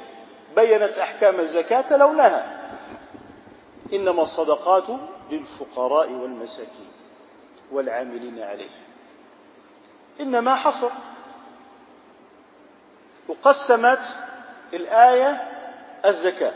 بينت 0.55 0.97
أحكام 0.97 1.39
الزكاة 1.39 1.81
تلوناها 1.81 2.69
إنما 3.93 4.21
الصدقات 4.21 4.83
للفقراء 5.31 6.11
والمساكين 6.11 6.91
والعاملين 7.71 8.39
عليها. 8.39 8.81
إنما 10.19 10.55
حصر. 10.55 10.89
وقسمت 13.27 14.01
الآية 14.73 15.49
الزكاة. 16.05 16.53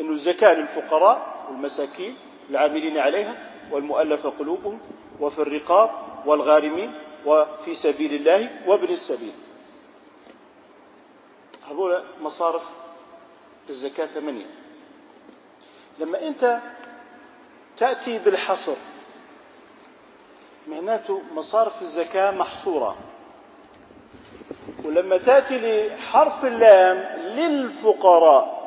إن 0.00 0.12
الزكاة 0.12 0.54
للفقراء 0.54 1.46
والمساكين 1.48 2.16
العاملين 2.50 2.98
عليها 2.98 3.50
والمؤلف 3.70 4.26
قلوبهم 4.26 4.80
وفي 5.20 5.38
الرقاب 5.38 5.90
والغارمين 6.26 6.94
وفي 7.26 7.74
سبيل 7.74 8.14
الله 8.14 8.50
وابن 8.66 8.88
السبيل. 8.88 9.32
هذول 11.68 12.04
مصارف 12.20 12.64
الزكاة 13.68 14.06
ثمانية. 14.06 14.46
لما 15.98 16.26
أنت 16.26 16.58
تأتي 17.76 18.18
بالحصر 18.18 18.76
معناته 20.68 21.22
مصارف 21.34 21.82
الزكاة 21.82 22.30
محصورة. 22.30 22.96
ولما 24.88 25.16
تأتي 25.16 25.88
لحرف 25.88 26.44
اللام 26.44 27.20
للفقراء 27.20 28.58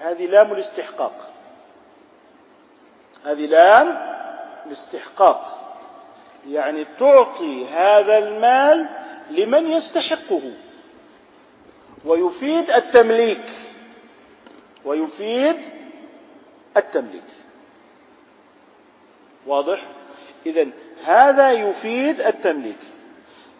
هذه 0.00 0.26
لام 0.26 0.52
الاستحقاق. 0.52 1.32
هذه 3.24 3.46
لام 3.46 3.98
الاستحقاق. 4.66 5.58
يعني 6.48 6.86
تعطي 6.98 7.66
هذا 7.66 8.18
المال 8.18 8.86
لمن 9.30 9.70
يستحقه. 9.70 10.52
ويفيد 12.04 12.70
التمليك. 12.70 13.50
ويفيد 14.84 15.60
التمليك. 16.76 17.22
واضح؟ 19.46 19.82
اذا 20.46 20.66
هذا 21.04 21.52
يفيد 21.52 22.20
التمليك. 22.20 22.78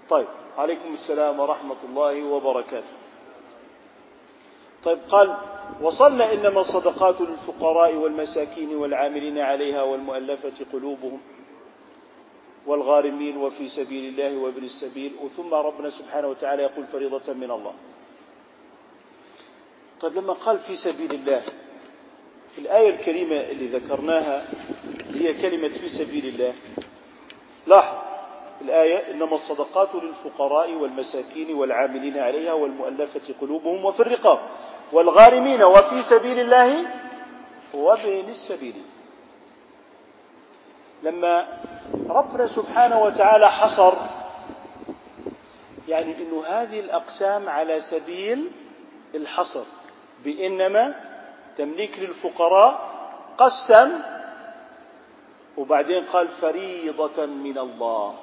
طيب. 0.09 0.26
عليكم 0.59 0.92
السلام 0.92 1.40
ورحمة 1.40 1.77
الله 1.88 2.23
وبركاته. 2.23 2.94
طيب 4.85 4.99
قال 5.11 5.37
وصلنا 5.83 6.33
إنما 6.33 6.61
الصدقات 6.61 7.21
للفقراء 7.21 7.94
والمساكين 7.94 8.77
والعاملين 8.77 9.38
عليها 9.38 9.83
والمؤلفة 9.83 10.53
قلوبهم 10.73 11.21
والغارمين 12.66 13.37
وفي 13.37 13.68
سبيل 13.68 14.05
الله 14.05 14.39
وابن 14.39 14.64
السبيل. 14.64 15.12
وثم 15.22 15.55
ربنا 15.55 15.91
سبحانه 15.91 16.28
وتعالى 16.28 16.62
يقول 16.62 16.87
فريضة 16.87 17.32
من 17.32 17.51
الله. 17.51 17.74
طيب 20.01 20.14
لما 20.14 20.32
قال 20.32 20.59
في 20.59 20.74
سبيل 20.74 21.14
الله 21.14 21.43
في 22.55 22.59
الآية 22.59 22.91
الكريمة 22.91 23.37
اللي 23.37 23.66
ذكرناها 23.66 24.47
هي 25.14 25.43
كلمة 25.43 25.68
في 25.68 25.89
سبيل 25.89 26.26
الله. 26.26 26.55
لاحظ 27.66 28.07
الآية 28.61 29.11
إنما 29.11 29.34
الصدقات 29.34 29.88
للفقراء 29.94 30.74
والمساكين 30.74 31.54
والعاملين 31.54 32.18
عليها 32.18 32.52
والمؤلفة 32.52 33.34
قلوبهم 33.40 33.84
وفي 33.84 34.00
الرقاب 34.00 34.38
والغارمين 34.92 35.62
وفي 35.62 36.02
سبيل 36.02 36.40
الله 36.40 36.86
وابن 37.74 38.28
السبيل. 38.28 38.74
لما 41.02 41.61
ربنا 42.09 42.46
سبحانه 42.46 43.00
وتعالى 43.02 43.48
حصر 43.50 43.94
يعني 45.88 46.22
إنه 46.22 46.42
هذه 46.46 46.80
الأقسام 46.80 47.48
على 47.48 47.80
سبيل 47.80 48.50
الحصر 49.14 49.64
بإنما 50.24 50.94
تمليك 51.56 51.98
للفقراء 51.98 52.88
قسم 53.38 53.90
وبعدين 55.56 56.04
قال 56.04 56.28
فريضة 56.28 57.26
من 57.26 57.59
الله. 57.59 58.14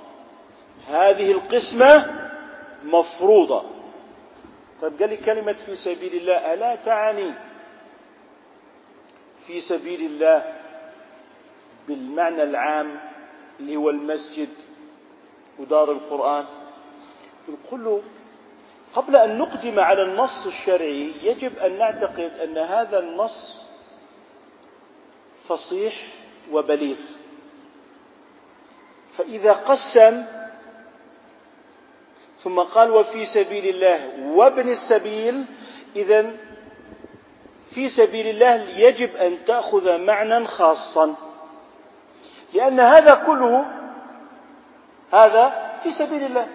هذه 0.87 1.31
القسمة 1.31 2.21
مفروضة. 2.83 3.63
طيب 4.81 5.01
قال 5.01 5.09
لي 5.09 5.17
كلمة 5.17 5.53
في 5.53 5.75
سبيل 5.75 6.15
الله 6.15 6.53
ألا 6.53 6.75
تعني 6.75 7.33
في 9.47 9.61
سبيل 9.61 10.01
الله 10.01 10.53
بالمعنى 11.87 12.43
العام 12.43 12.99
اللي 13.59 13.75
هو 13.75 13.89
المسجد 13.89 14.49
ودار 15.59 15.91
القرآن؟ 15.91 16.45
نقول 17.49 17.83
له 17.83 18.01
قبل 18.93 19.15
أن 19.15 19.37
نقدم 19.37 19.79
على 19.79 20.01
النص 20.01 20.45
الشرعي 20.45 21.11
يجب 21.23 21.57
أن 21.57 21.77
نعتقد 21.77 22.39
أن 22.43 22.57
هذا 22.57 22.99
النص 22.99 23.61
فصيح 25.47 25.93
وبليغ. 26.51 26.97
فإذا 29.17 29.53
قسم 29.53 30.25
ثم 32.45 32.59
قال 32.59 32.91
وفي 32.91 33.25
سبيل 33.25 33.75
الله 33.75 34.29
وابن 34.37 34.69
السبيل 34.69 35.45
إذا 35.95 36.31
في 37.73 37.89
سبيل 37.89 38.27
الله 38.27 38.53
يجب 38.77 39.15
أن 39.15 39.45
تأخذ 39.45 39.97
معنى 40.01 40.45
خاصا. 40.47 41.15
لأن 42.53 42.79
هذا 42.79 43.13
كله 43.15 43.65
هذا 45.13 45.73
في 45.83 45.91
سبيل 45.91 46.23
الله. 46.23 46.47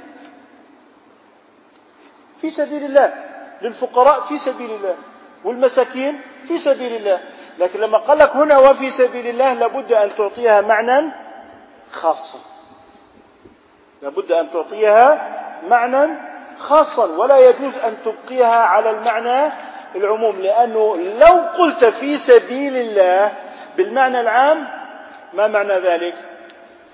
في 2.41 2.51
سبيل 2.51 2.85
الله. 2.85 3.15
للفقراء 3.63 4.21
في 4.21 4.39
سبيل 4.39 4.71
الله. 4.71 4.97
والمساكين 5.45 6.21
في 6.45 6.59
سبيل 6.59 6.97
الله. 6.97 7.21
لكن 7.59 7.81
لما 7.81 7.99
قال 7.99 8.19
لك 8.19 8.37
هنا 8.37 8.59
وفي 8.59 8.91
سبيل 8.91 9.27
الله 9.27 9.53
لابد 9.53 9.93
أن 9.93 10.11
تعطيها 10.17 10.61
معنى 10.61 11.11
خاصا. 11.93 12.39
لابد 14.03 14.33
أن 14.33 14.53
تعطيها 14.53 15.40
معنى 15.69 16.17
خاصا 16.59 17.07
ولا 17.07 17.49
يجوز 17.49 17.75
أن 17.85 17.97
تبقيها 18.05 18.63
على 18.63 18.91
المعنى 18.91 19.53
العموم 19.95 20.41
لأنه 20.41 20.97
لو 20.97 21.35
قلت 21.59 21.85
في 21.85 22.17
سبيل 22.17 22.77
الله 22.77 23.39
بالمعنى 23.77 24.21
العام 24.21 24.69
ما 25.35 25.47
معنى 25.47 25.73
ذلك؟ 25.73 26.15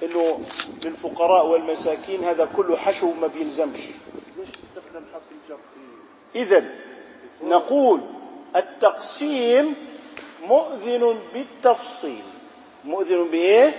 إنه 0.03 0.41
للفقراء 0.85 1.47
والمساكين 1.47 2.25
هذا 2.25 2.49
كله 2.57 2.77
حشو 2.77 3.13
ما 3.13 3.27
بيلزمش. 3.27 3.79
اذا 6.35 6.65
نقول 7.45 8.01
التقسيم 8.57 9.75
مؤذن 10.47 11.19
بالتفصيل. 11.35 12.23
مؤذن 12.85 13.29
بإيه؟ 13.31 13.75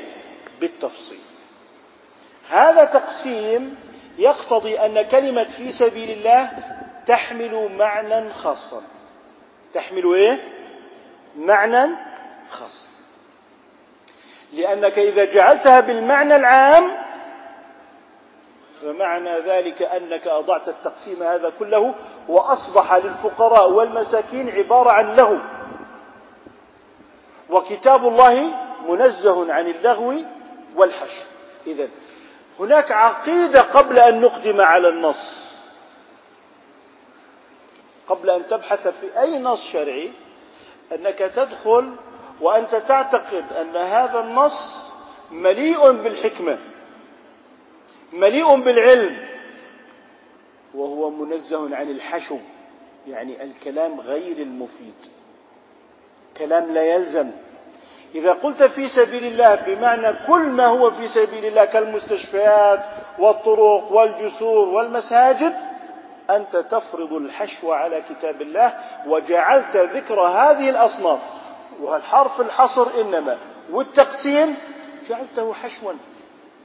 بالتفصيل. 0.61 1.19
هذا 2.49 2.85
تقسيم 2.85 3.75
يقتضي 4.17 4.79
أن 4.79 5.01
كلمة 5.01 5.43
في 5.43 5.71
سبيل 5.71 6.09
الله 6.09 6.51
تحمل 7.07 7.71
معنى 7.77 8.33
خاصا. 8.33 8.81
تحمل 9.73 10.13
إيه؟ 10.13 10.39
معنى 11.35 11.95
خاصا. 12.49 12.87
لأنك 14.53 14.99
إذا 14.99 15.25
جعلتها 15.25 15.79
بالمعنى 15.79 16.35
العام 16.35 17.07
فمعنى 18.81 19.39
ذلك 19.39 19.81
أنك 19.81 20.27
أضعت 20.27 20.69
التقسيم 20.69 21.23
هذا 21.23 21.53
كله 21.59 21.93
وأصبح 22.27 22.93
للفقراء 22.93 23.71
والمساكين 23.71 24.49
عبارة 24.49 24.89
عن 24.91 25.15
لغو 25.15 25.37
وكتاب 27.49 28.07
الله 28.07 28.53
منزه 28.89 29.53
عن 29.53 29.67
اللغو 29.67 30.13
والحش 30.75 31.23
اذا 31.67 31.87
هناك 32.59 32.91
عقيدة 32.91 33.61
قبل 33.61 33.99
أن 33.99 34.21
نقدم 34.21 34.61
على 34.61 34.89
النص. 34.89 35.47
قبل 38.07 38.29
أن 38.29 38.47
تبحث 38.47 38.87
في 38.87 39.19
أي 39.19 39.39
نص 39.39 39.63
شرعي 39.71 40.11
أنك 40.95 41.17
تدخل 41.17 41.95
وأنت 42.41 42.75
تعتقد 42.75 43.53
أن 43.53 43.75
هذا 43.75 44.19
النص 44.19 44.75
مليء 45.31 45.91
بالحكمة 45.91 46.59
مليء 48.13 48.55
بالعلم 48.55 49.27
وهو 50.73 51.09
منزه 51.09 51.75
عن 51.75 51.91
الحشو 51.91 52.37
يعني 53.07 53.43
الكلام 53.43 53.99
غير 53.99 54.37
المفيد 54.37 54.93
كلام 56.37 56.71
لا 56.71 56.95
يلزم. 56.95 57.31
إذا 58.15 58.33
قلت 58.33 58.63
في 58.63 58.87
سبيل 58.87 59.23
الله 59.25 59.55
بمعنى 59.55 60.13
كل 60.27 60.41
ما 60.41 60.65
هو 60.65 60.91
في 60.91 61.07
سبيل 61.07 61.45
الله 61.45 61.65
كالمستشفيات 61.65 62.85
والطرق 63.19 63.91
والجسور 63.91 64.67
والمساجد 64.69 65.55
أنت 66.29 66.57
تفرض 66.57 67.13
الحشو 67.13 67.71
على 67.71 68.01
كتاب 68.01 68.41
الله 68.41 68.73
وجعلت 69.07 69.77
ذكر 69.77 70.19
هذه 70.21 70.69
الأصناف. 70.69 71.19
والحرف 71.81 72.41
الحصر 72.41 72.87
إنما 73.01 73.37
والتقسيم 73.71 74.55
جعلته 75.09 75.53
حشوا 75.53 75.91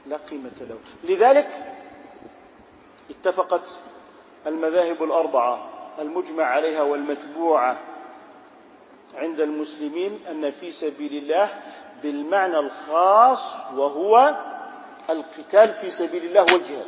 لا 0.05 0.17
قيمة 0.29 0.51
له. 0.61 0.77
لذلك 1.03 1.49
اتفقت 3.09 3.79
المذاهب 4.47 5.03
الأربعة 5.03 5.69
المجمع 5.99 6.43
عليها 6.43 6.81
والمتبوعة 6.81 7.77
عند 9.15 9.41
المسلمين 9.41 10.19
أن 10.29 10.51
في 10.51 10.71
سبيل 10.71 11.23
الله 11.23 11.61
بالمعنى 12.03 12.59
الخاص 12.59 13.55
وهو 13.75 14.35
القتال 15.09 15.73
في 15.73 15.89
سبيل 15.89 16.23
الله 16.25 16.41
والجهاد. 16.41 16.87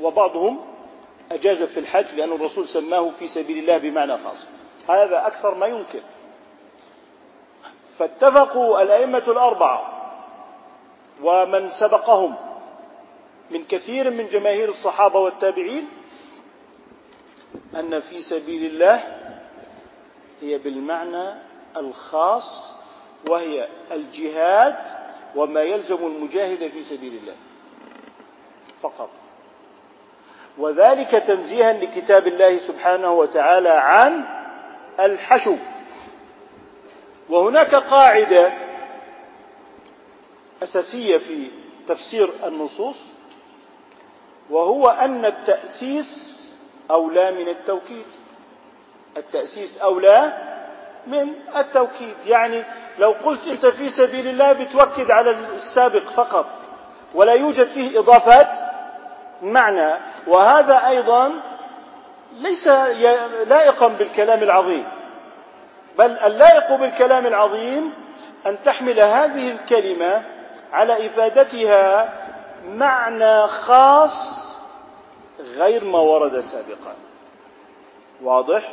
وبعضهم 0.00 0.64
أجاز 1.32 1.62
في 1.62 1.80
الحج 1.80 2.14
لأن 2.16 2.32
الرسول 2.32 2.68
سماه 2.68 3.10
في 3.10 3.26
سبيل 3.26 3.58
الله 3.58 3.78
بمعنى 3.78 4.16
خاص. 4.18 4.38
هذا 4.88 5.26
أكثر 5.26 5.54
ما 5.54 5.66
يمكن. 5.66 6.00
فاتفقوا 7.98 8.82
الأئمة 8.82 9.22
الأربعة 9.28 9.92
ومن 11.22 11.70
سبقهم 11.70 12.34
من 13.50 13.64
كثير 13.64 14.10
من 14.10 14.26
جماهير 14.26 14.68
الصحابة 14.68 15.20
والتابعين 15.20 15.88
أن 17.74 18.00
في 18.00 18.22
سبيل 18.22 18.64
الله 18.72 19.25
هي 20.42 20.58
بالمعنى 20.58 21.34
الخاص 21.76 22.70
وهي 23.28 23.68
الجهاد 23.92 24.76
وما 25.36 25.62
يلزم 25.62 26.06
المجاهد 26.06 26.68
في 26.68 26.82
سبيل 26.82 27.14
الله. 27.14 27.34
فقط. 28.82 29.10
وذلك 30.58 31.10
تنزيها 31.10 31.72
لكتاب 31.72 32.26
الله 32.26 32.58
سبحانه 32.58 33.12
وتعالى 33.12 33.68
عن 33.68 34.24
الحشو. 35.00 35.56
وهناك 37.28 37.74
قاعدة 37.74 38.52
أساسية 40.62 41.18
في 41.18 41.48
تفسير 41.88 42.30
النصوص 42.46 42.96
وهو 44.50 44.88
أن 44.88 45.24
التأسيس 45.24 46.42
أولى 46.90 47.32
من 47.32 47.48
التوكيد. 47.48 48.04
التأسيس 49.16 49.78
اولى 49.78 50.32
من 51.06 51.32
التوكيد. 51.56 52.14
يعني 52.26 52.62
لو 52.98 53.14
قلت 53.24 53.48
أنت 53.48 53.66
في 53.66 53.88
سبيل 53.88 54.28
الله 54.28 54.52
بتوكد 54.52 55.10
على 55.10 55.30
السابق 55.54 56.02
فقط 56.02 56.46
ولا 57.14 57.32
يوجد 57.32 57.66
فيه 57.66 57.98
إضافات 58.00 58.48
معنى 59.42 59.94
وهذا 60.26 60.88
أيضا 60.88 61.32
ليس 62.40 62.68
لائقا 63.46 63.88
بالكلام 63.88 64.42
العظيم. 64.42 64.88
بل 65.98 66.10
اللائق 66.18 66.74
بالكلام 66.74 67.26
العظيم 67.26 67.92
أن 68.46 68.62
تحمل 68.64 69.00
هذه 69.00 69.50
الكلمة 69.50 70.24
على 70.72 71.06
إفادتها 71.06 72.12
معنى 72.68 73.46
خاص 73.46 74.48
غير 75.40 75.84
ما 75.84 75.98
ورد 75.98 76.40
سابقا. 76.40 76.94
واضح؟ 78.22 78.72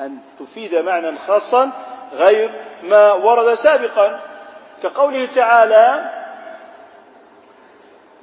أن 0.00 0.18
تفيد 0.40 0.74
معنى 0.74 1.18
خاصا 1.18 1.70
غير 2.12 2.50
ما 2.82 3.12
ورد 3.12 3.54
سابقا. 3.54 4.20
كقوله 4.82 5.28
تعالى 5.34 6.12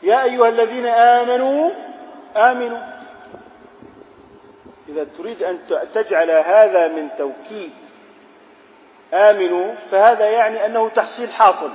يا 0.04 0.24
أيها 0.24 0.50
الذين 0.50 0.86
آمنوا 0.86 1.72
آمنوا. 2.38 2.80
إذا 4.90 5.08
تريد 5.18 5.44
أن 5.44 5.60
تجعل 5.94 6.32
هذا 6.32 6.88
من 6.88 7.10
توكيد 7.18 7.74
آمنوا 9.14 9.74
فهذا 9.92 10.30
يعني 10.30 10.66
أنه 10.66 10.90
تحصيل 10.90 11.30
حاصل. 11.30 11.72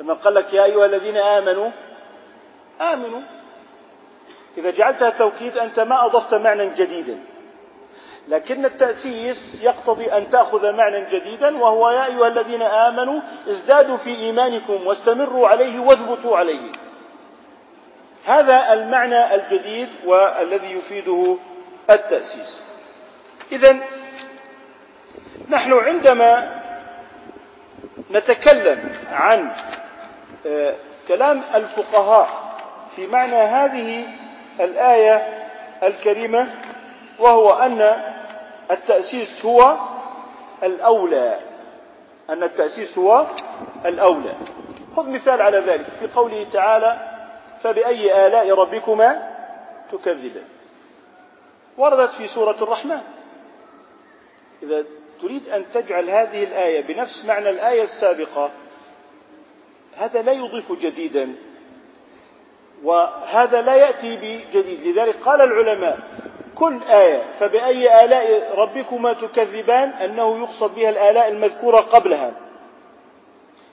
لما 0.00 0.14
قال 0.14 0.34
لك 0.34 0.52
يا 0.54 0.64
أيها 0.64 0.86
الذين 0.86 1.16
آمنوا 1.16 1.70
آمنوا. 2.80 3.20
إذا 4.58 4.70
جعلتها 4.70 5.10
توكيد 5.10 5.58
أنت 5.58 5.80
ما 5.80 6.04
أضفت 6.04 6.34
معنى 6.34 6.66
جديدا. 6.66 7.18
لكن 8.28 8.64
التأسيس 8.64 9.58
يقتضي 9.62 10.06
أن 10.12 10.30
تأخذ 10.30 10.72
معنى 10.72 11.04
جديدا 11.04 11.56
وهو 11.58 11.90
يا 11.90 12.06
أيها 12.06 12.28
الذين 12.28 12.62
آمنوا 12.62 13.20
ازدادوا 13.48 13.96
في 13.96 14.10
إيمانكم 14.16 14.86
واستمروا 14.86 15.48
عليه 15.48 15.78
واثبتوا 15.78 16.36
عليه. 16.36 16.72
هذا 18.24 18.72
المعنى 18.72 19.34
الجديد 19.34 19.88
والذي 20.04 20.72
يفيده 20.72 21.36
التأسيس. 21.90 22.60
إذا 23.52 23.76
نحن 25.48 25.72
عندما 25.72 26.60
نتكلم 28.10 28.92
عن 29.12 29.50
آه، 30.46 30.74
كلام 31.08 31.42
الفقهاء 31.54 32.28
في 32.96 33.06
معنى 33.06 33.36
هذه 33.36 34.04
الآية 34.60 35.46
الكريمة 35.82 36.46
وهو 37.18 37.52
أن 37.52 38.02
التأسيس 38.70 39.44
هو 39.44 39.76
الأولى. 40.62 41.40
أن 42.30 42.42
التأسيس 42.42 42.98
هو 42.98 43.26
الأولى. 43.86 44.34
خذ 44.96 45.10
مثال 45.10 45.42
على 45.42 45.58
ذلك. 45.58 45.86
في 46.00 46.06
قوله 46.06 46.46
تعالى 46.52 47.18
فبأي 47.62 48.26
آلاء 48.26 48.50
ربكما 48.50 49.34
تكذبان؟ 49.92 50.44
وردت 51.78 52.10
في 52.10 52.26
سورة 52.26 52.56
الرحمن. 52.62 53.00
إذا 54.62 54.84
تريد 55.22 55.48
أن 55.48 55.64
تجعل 55.74 56.10
هذه 56.10 56.44
الآية 56.44 56.80
بنفس 56.80 57.24
معنى 57.24 57.50
الآية 57.50 57.82
السابقة 57.82 58.50
هذا 59.96 60.22
لا 60.22 60.32
يضيف 60.32 60.72
جديدا 60.72 61.34
وهذا 62.84 63.62
لا 63.62 63.74
يأتي 63.74 64.16
بجديد. 64.16 64.86
لذلك 64.86 65.16
قال 65.24 65.40
العلماء 65.40 65.98
كل 66.58 66.82
آية 66.90 67.24
فبأي 67.40 68.04
آلاء 68.04 68.54
ربكما 68.58 69.12
تكذبان 69.12 69.88
أنه 69.90 70.38
يقصد 70.38 70.74
بها 70.74 70.90
الآلاء 70.90 71.28
المذكورة 71.28 71.80
قبلها. 71.80 72.32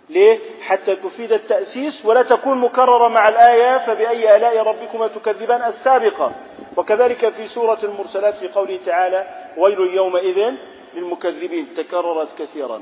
ليه؟ 0.09 0.39
حتى 0.61 0.95
تفيد 0.95 1.33
التأسيس 1.33 2.05
ولا 2.05 2.21
تكون 2.21 2.57
مكررة 2.57 3.07
مع 3.07 3.29
الآية 3.29 3.77
فبأي 3.77 4.35
آلاء 4.35 4.57
ربكما 4.57 5.07
تكذبان 5.07 5.63
السابقة. 5.63 6.31
وكذلك 6.77 7.29
في 7.29 7.47
سورة 7.47 7.77
المرسلات 7.83 8.33
في 8.35 8.47
قوله 8.47 8.79
تعالى 8.85 9.27
ويل 9.57 9.79
يومئذ 9.79 10.53
للمكذبين 10.93 11.73
تكررت 11.73 12.27
كثيرا. 12.41 12.81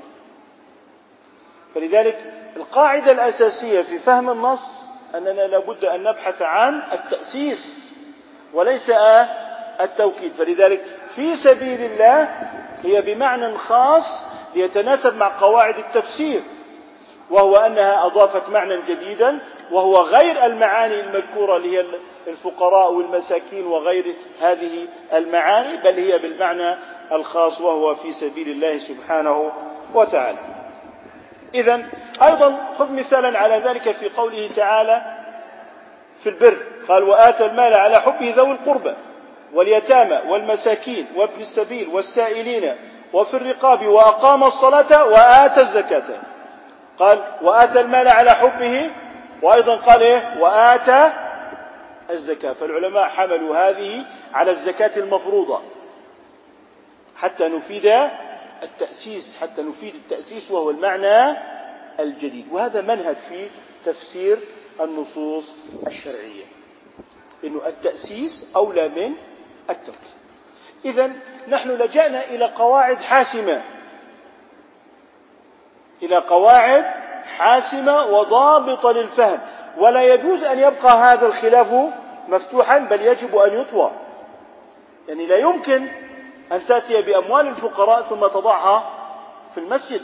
فلذلك 1.75 2.33
القاعدة 2.57 3.11
الأساسية 3.11 3.81
في 3.81 3.99
فهم 3.99 4.29
النص 4.29 4.69
أننا 5.15 5.47
لابد 5.47 5.85
أن 5.85 6.03
نبحث 6.03 6.41
عن 6.41 6.81
التأسيس 6.93 7.93
وليس 8.53 8.89
التوكيد 9.83 10.33
فلذلك 10.33 10.81
في 11.15 11.35
سبيل 11.35 11.81
الله 11.81 12.29
هي 12.83 13.01
بمعنى 13.01 13.57
خاص 13.57 14.25
ليتناسب 14.55 15.17
مع 15.17 15.37
قواعد 15.39 15.77
التفسير 15.77 16.41
وهو 17.29 17.55
أنها 17.55 18.05
أضافت 18.05 18.49
معنى 18.49 18.81
جديدا 18.87 19.39
وهو 19.71 20.01
غير 20.01 20.45
المعاني 20.45 20.99
المذكورة 20.99 21.57
اللي 21.57 21.77
هي 21.77 21.85
الفقراء 22.27 22.93
والمساكين 22.93 23.65
وغير 23.65 24.15
هذه 24.41 24.87
المعاني 25.13 25.77
بل 25.77 25.99
هي 25.99 26.17
بالمعنى 26.17 26.75
الخاص 27.11 27.61
وهو 27.61 27.95
في 27.95 28.11
سبيل 28.11 28.49
الله 28.49 28.77
سبحانه 28.77 29.51
وتعالى. 29.93 30.39
اذا 31.55 31.85
أيضا 32.21 32.71
خذ 32.77 32.93
مثالا 32.93 33.39
على 33.39 33.55
ذلك 33.55 33.91
في 33.91 34.09
قوله 34.09 34.49
تعالى 34.55 35.01
في 36.17 36.29
البر 36.29 36.57
قال 36.87 37.03
وآتى 37.03 37.45
المال 37.45 37.73
على 37.73 37.99
حبه 38.01 38.33
ذوي 38.35 38.51
القربى 38.51 38.93
واليتامى 39.53 40.21
والمساكين 40.31 41.07
وابن 41.15 41.41
السبيل 41.41 41.87
والسائلين 41.89 42.75
وفي 43.13 43.33
الرقاب 43.33 43.87
وأقام 43.87 44.43
الصلاة 44.43 45.05
وآتى 45.05 45.61
الزكاة. 45.61 46.21
قال 46.99 47.23
وآتى 47.41 47.81
المال 47.81 48.07
على 48.07 48.31
حبه 48.31 48.91
وأيضا 49.41 49.75
قال 49.75 50.01
إيه؟ 50.01 50.37
وآتى 50.39 51.13
الزكاة. 52.09 52.53
فالعلماء 52.53 53.09
حملوا 53.09 53.69
هذه 53.69 54.05
على 54.33 54.51
الزكاة 54.51 54.91
المفروضة 54.97 55.61
حتى 57.15 57.47
نفيد 57.47 57.93
التأسيس 58.63 59.37
حتى 59.41 59.61
نفيد 59.61 59.95
التأسيس 59.95 60.51
وهو 60.51 60.69
المعنى 60.69 61.37
الجديد. 61.99 62.47
وهذا 62.51 62.81
منهج 62.81 63.15
في 63.15 63.47
تفسير 63.85 64.39
النصوص 64.81 65.53
الشرعية. 65.87 66.43
إنه 67.43 67.67
التأسيس 67.67 68.47
أولى 68.55 68.87
من 68.87 69.13
التوكيد 69.69 70.13
إذا 70.85 71.11
نحن 71.47 71.69
لجأنا 71.69 72.23
إلى 72.23 72.45
قواعد 72.45 72.97
حاسمة. 72.97 73.61
إلى 76.03 76.17
قواعد 76.17 76.85
حاسمة 77.37 78.05
وضابطة 78.05 78.91
للفهم. 78.91 79.39
ولا 79.77 80.13
يجوز 80.13 80.43
أن 80.43 80.59
يبقى 80.59 80.97
هذا 80.97 81.25
الخلاف 81.27 81.73
مفتوحا 82.27 82.77
بل 82.77 83.01
يجب 83.01 83.37
أن 83.37 83.61
يطوى. 83.61 83.91
يعني 85.07 85.25
لا 85.25 85.37
يمكن 85.37 85.87
أن 86.51 86.65
تأتي 86.65 87.01
بأموال 87.01 87.47
الفقراء 87.47 88.01
ثم 88.01 88.27
تضعها 88.27 88.89
في 89.53 89.59
المسجد 89.59 90.01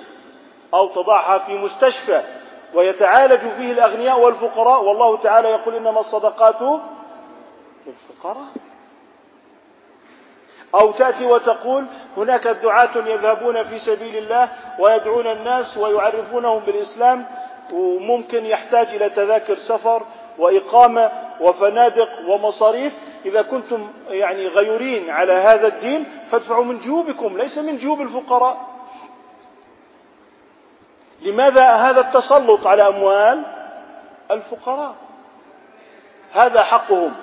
أو 0.74 0.88
تضعها 0.88 1.38
في 1.38 1.58
مستشفى 1.58 2.24
ويتعالج 2.74 3.40
فيه 3.40 3.72
الأغنياء 3.72 4.20
والفقراء. 4.20 4.84
والله 4.84 5.18
تعالى 5.18 5.50
يقول 5.50 5.76
إنما 5.76 6.00
الصدقات 6.00 6.82
للفقراء. 7.88 8.48
أو 10.76 10.92
تأتي 10.92 11.26
وتقول 11.26 11.86
هناك 12.18 12.48
دعاة 12.48 12.90
يذهبون 12.96 13.64
في 13.64 13.80
سبيل 13.80 14.18
الله 14.18 14.50
ويدعون 14.80 15.28
الناس 15.28 15.78
ويعرفونهم 15.78 16.60
بالإسلام 16.60 17.26
وممكن 17.74 18.46
يحتاج 18.46 18.88
إلى 18.88 19.10
تذاكر 19.10 19.58
سفر 19.58 20.04
وإقامة 20.38 21.12
وفنادق 21.42 22.10
ومصاريف. 22.28 22.94
إذا 23.26 23.42
كنتم 23.42 23.88
يعني 24.10 24.48
غيورين 24.48 25.10
على 25.10 25.34
هذا 25.34 25.68
الدين 25.68 26.06
فادفعوا 26.32 26.64
من 26.64 26.78
جيوبكم 26.78 27.38
ليس 27.38 27.58
من 27.58 27.78
جيوب 27.78 28.02
الفقراء. 28.02 28.70
لماذا 31.22 31.70
هذا 31.72 32.02
التسلط 32.02 32.68
على 32.68 32.88
أموال 32.88 33.44
الفقراء؟ 34.32 34.96
هذا 36.34 36.64
حقهم. 36.64 37.14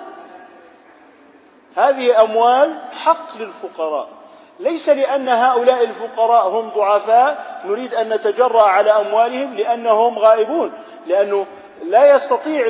هذه 1.77 2.21
أموال 2.21 2.77
حق 2.91 3.37
للفقراء. 3.37 4.09
ليس 4.59 4.89
لأن 4.89 5.29
هؤلاء 5.29 5.83
الفقراء 5.83 6.47
هم 6.47 6.69
ضعفاء 6.69 7.61
نريد 7.65 7.93
أن 7.93 8.13
نتجرأ 8.13 8.63
على 8.63 8.91
أموالهم 8.91 9.53
لأنهم 9.53 10.19
غائبون. 10.19 10.71
لأنه 11.07 11.45
لا 11.83 12.15
يستطيع 12.15 12.67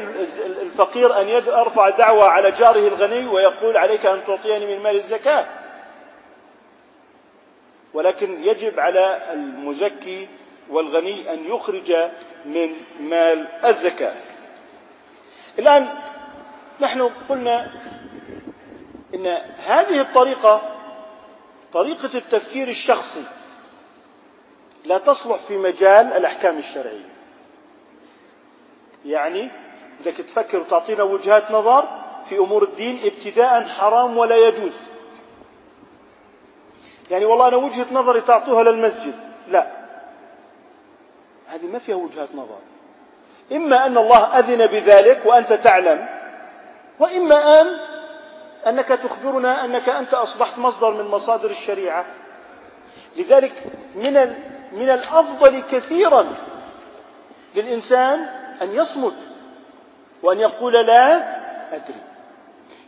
الفقير 0.61 1.21
أن 1.21 1.29
يرفع 1.29 1.89
دعوة 1.89 2.25
على 2.25 2.51
جاره 2.51 2.87
الغني 2.87 3.27
ويقول 3.27 3.77
عليك 3.77 4.05
أن 4.05 4.21
تعطيني 4.27 4.75
من 4.75 4.83
مال 4.83 4.95
الزكاة. 4.95 5.45
ولكن 7.93 8.43
يجب 8.43 8.79
على 8.79 9.19
المزكي 9.33 10.27
والغني 10.69 11.33
أن 11.33 11.45
يخرج 11.47 11.95
من 12.45 12.73
مال 12.99 13.47
الزكاة. 13.65 14.13
الآن 15.59 15.87
نحن 16.79 17.11
قلنا 17.29 17.71
إن 19.13 19.27
هذه 19.67 20.01
الطريقة 20.01 20.61
طريقة 21.73 22.17
التفكير 22.17 22.67
الشخصي 22.67 23.23
لا 24.85 24.97
تصلح 24.97 25.37
في 25.37 25.57
مجال 25.57 26.13
الأحكام 26.13 26.57
الشرعية. 26.57 27.09
يعني 29.05 29.49
بدك 29.99 30.13
تفكر 30.13 30.59
وتعطينا 30.59 31.03
وجهات 31.03 31.51
نظر 31.51 32.03
في 32.29 32.37
أمور 32.37 32.63
الدين 32.63 32.99
ابتداء 33.03 33.63
حرام 33.67 34.17
ولا 34.17 34.35
يجوز. 34.35 34.73
يعني 37.11 37.25
والله 37.25 37.47
أنا 37.47 37.55
وجهة 37.55 37.85
نظري 37.91 38.21
تعطوها 38.21 38.63
للمسجد. 38.63 39.13
لا. 39.47 39.71
هذه 41.47 41.65
ما 41.65 41.79
فيها 41.79 41.95
وجهات 41.95 42.29
نظر. 42.35 42.59
إما 43.51 43.85
أن 43.85 43.97
الله 43.97 44.39
أذن 44.39 44.65
بذلك 44.65 45.21
وأنت 45.25 45.53
تعلم 45.53 46.07
وإما 46.99 47.61
أن 47.61 47.86
أنك 48.69 48.87
تخبرنا 48.87 49.65
أنك 49.65 49.89
أنت 49.89 50.13
أصبحت 50.13 50.57
مصدر 50.57 50.91
من 50.91 51.05
مصادر 51.11 51.49
الشريعة. 51.49 52.05
لذلك 53.17 53.63
من 53.95 54.33
من 54.71 54.89
الأفضل 54.89 55.63
كثيرا 55.71 56.33
للإنسان 57.55 58.19
أن 58.61 58.71
يصمت 58.75 59.13
وأن 60.23 60.39
يقول 60.39 60.73
لا 60.73 61.15
أدري. 61.75 62.06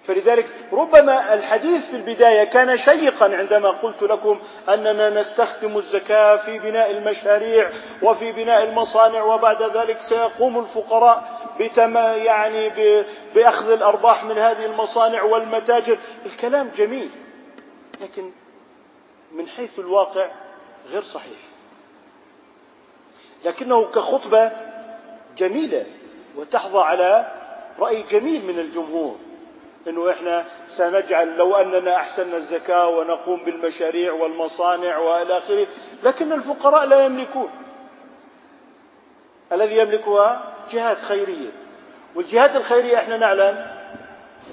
فلذلك 0.10 0.46
ربما 0.72 1.34
الحديث 1.34 1.90
في 1.90 1.96
البداية 1.96 2.44
كان 2.44 2.78
شيقا 2.78 3.36
عندما 3.38 3.70
قلت 3.70 4.02
لكم 4.04 4.40
أننا 4.70 5.10
نستخدم 5.10 5.78
الزكاة 5.78 6.36
في 6.38 6.60
بناء 6.60 6.92
المشاريع 6.92 7.72
وفي 8.04 8.32
بناء 8.32 8.64
المصانع 8.64 9.24
وبعد 9.24 9.64
ذلك 9.78 10.02
سيقوم 10.02 10.60
الفقراء 10.60 11.40
بتم 11.60 11.98
يعني 11.98 12.70
بأخذ 13.36 13.72
الأرباح 13.72 14.24
من 14.24 14.38
هذه 14.38 14.66
المصانع 14.66 15.24
والمتاجر. 15.24 15.98
الكلام 16.26 16.72
جميل 16.78 17.10
لكن 18.02 18.32
من 19.32 19.48
حيث 19.48 19.80
الواقع 19.80 20.30
غير 20.92 21.02
صحيح. 21.02 21.40
لكنه 23.46 23.86
كخطبة 23.86 24.52
جميلة 25.38 25.86
وتحظى 26.36 26.80
على 26.80 27.32
رأي 27.80 28.04
جميل 28.12 28.46
من 28.46 28.60
الجمهور. 28.60 29.16
إنه 29.88 30.12
إحنا 30.12 30.46
سنجعل 30.68 31.38
لو 31.38 31.56
أننا 31.56 31.96
أحسننا 31.96 32.38
الزكاة 32.38 32.88
ونقوم 32.88 33.44
بالمشاريع 33.44 34.14
والمصانع 34.14 34.98
وإلى 34.98 35.38
آخره 35.38 35.68
لكن 36.04 36.34
الفقراء 36.34 36.86
لا 36.88 37.06
يملكون. 37.06 37.50
الذي 39.52 39.78
يملكها 39.78 40.54
جهات 40.72 40.98
خيرية. 40.98 41.50
والجهات 42.16 42.56
الخيرية 42.56 42.98
إحنا 42.98 43.18
نعلم 43.18 43.68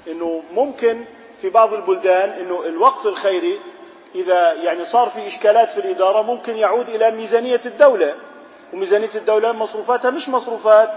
إنه 0.07 0.43
ممكن 0.53 1.05
في 1.41 1.49
بعض 1.49 1.73
البلدان 1.73 2.29
إنه 2.29 2.65
الوقف 2.65 3.07
الخيري 3.07 3.59
إذا 4.15 4.53
يعني 4.53 4.85
صار 4.85 5.09
في 5.09 5.27
إشكالات 5.27 5.69
في 5.71 5.77
الإدارة 5.77 6.21
ممكن 6.21 6.55
يعود 6.57 6.89
إلى 6.89 7.11
ميزانية 7.11 7.61
الدولة. 7.65 8.15
وميزانية 8.73 9.09
الدولة 9.15 9.51
مصروفاتها 9.51 10.11
مش 10.11 10.29
مصروفات 10.29 10.91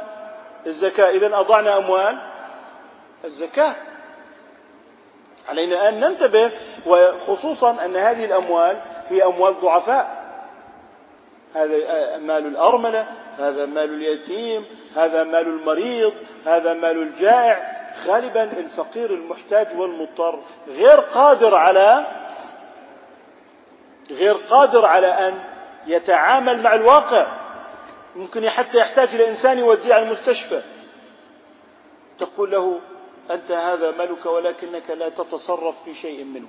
الزكاة. 0.67 1.11
اذا 1.11 1.39
أضعنا 1.39 1.77
أموال 1.79 2.19
الزكاة. 3.25 3.75
علينا 5.51 5.89
أن 5.89 6.01
ننتبه 6.01 6.51
وخصوصا 6.87 7.85
أن 7.85 7.97
هذه 7.97 8.25
الأموال 8.25 8.81
هي 9.09 9.25
أموال 9.25 9.61
ضعفاء. 9.61 10.21
هذا 11.55 12.19
مال 12.19 12.47
الأرملة 12.47 13.07
هذا 13.39 13.67
مال 13.67 13.95
اليتيم 13.95 14.65
هذا 14.97 15.25
مال 15.25 15.47
المريض 15.47 16.13
هذا 16.47 16.75
مال 16.75 17.03
الجائع. 17.03 17.81
غالبا 18.07 18.45
الفقير 18.45 19.11
المحتاج 19.11 19.67
والمضطر 19.77 20.43
غير 20.69 21.01
قادر 21.01 21.57
على 21.57 22.07
غير 24.11 24.35
قادر 24.35 24.85
على 24.85 25.07
أن 25.07 25.35
يتعامل 25.87 26.63
مع 26.63 26.75
الواقع. 26.75 27.27
ممكن 28.17 28.49
حتى 28.49 28.79
يحتاج 28.79 29.09
إلى 29.15 29.29
إنسان 29.29 29.59
يوديه 29.59 29.95
على 29.95 30.05
المستشفى. 30.05 30.63
تقول 32.19 32.51
له 32.51 32.81
أنت 33.31 33.53
هذا 33.53 33.91
ملك 33.91 34.27
ولكنك 34.27 34.91
لا 34.91 35.09
تتصرف 35.09 35.83
في 35.85 35.95
شيء 35.95 36.25
منه. 36.25 36.49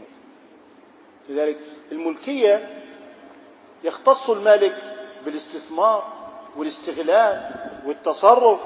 لذلك 1.30 1.60
الملكية 1.92 2.84
يختص 3.84 4.30
المالك 4.30 4.78
بالاستثمار 5.26 6.14
والاستغلال 6.58 7.52
والتصرف. 7.86 8.60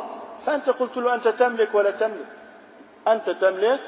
فأنت 0.46 0.70
قلت 0.70 0.98
له 0.98 1.16
أنت 1.16 1.28
تملك 1.28 1.76
ولا 1.76 1.92
تملك. 1.92 2.28
أنت 3.08 3.30
تملك 3.30 3.80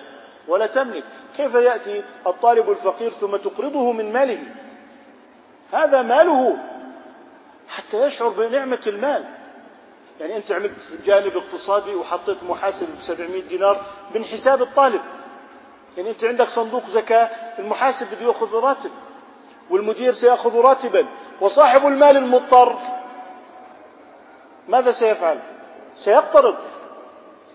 ولا 0.48 0.66
تملك. 0.66 1.04
كيف 1.38 1.56
يأتي 1.56 2.04
الطالب 2.28 2.70
الفقير 2.70 3.12
ثم 3.12 3.36
تقرضه 3.36 3.92
من 3.92 4.14
ماله؟ 4.14 4.44
هذا 5.74 6.02
ماله. 6.02 6.58
حتى 7.68 8.06
يشعر 8.06 8.30
بنعمة 8.30 8.82
المال. 8.88 9.37
يعني 10.20 10.38
أنت 10.38 10.52
عملت 10.52 10.72
جانب 11.06 11.38
اقتصادي 11.38 11.96
وحطيت 11.96 12.44
محاسب 12.44 12.88
ب 12.98 13.02
700 13.02 13.42
دينار 13.42 13.82
من 14.16 14.24
حساب 14.24 14.62
الطالب. 14.62 15.02
يعني 15.98 16.10
أنت 16.10 16.24
عندك 16.24 16.48
صندوق 16.48 16.86
زكاة 16.88 17.30
المحاسب 17.60 18.08
بده 18.16 18.28
يأخذ 18.28 18.56
راتب 18.56 18.92
والمدير 19.70 20.14
سيأخذ 20.14 20.60
راتبا 20.60 21.08
وصاحب 21.42 21.88
المال 21.88 22.18
المضطر. 22.18 22.78
ماذا 24.68 24.92
سيفعل؟ 24.92 25.40
سيقترض. 25.96 26.56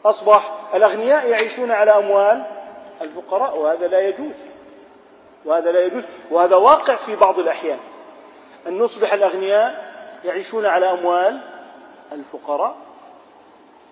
أصبح 0.05 0.55
الأغنياء 0.75 1.29
يعيشون 1.29 1.71
على 1.71 1.91
أموال 1.91 2.45
الفقراء 3.01 3.59
وهذا 3.59 3.87
لا 3.87 4.09
يجوز. 4.09 4.35
وهذا 5.45 5.73
لا 5.73 5.85
يجوز. 5.85 6.03
وهذا 6.31 6.57
واقع 6.57 6.95
في 6.95 7.17
بعض 7.17 7.39
الأحيان. 7.39 7.79
أن 8.67 8.79
نصبح 8.79 9.13
الأغنياء 9.13 9.93
يعيشون 10.25 10.67
على 10.67 10.91
أموال 10.91 11.52
الفقراء. 12.13 12.77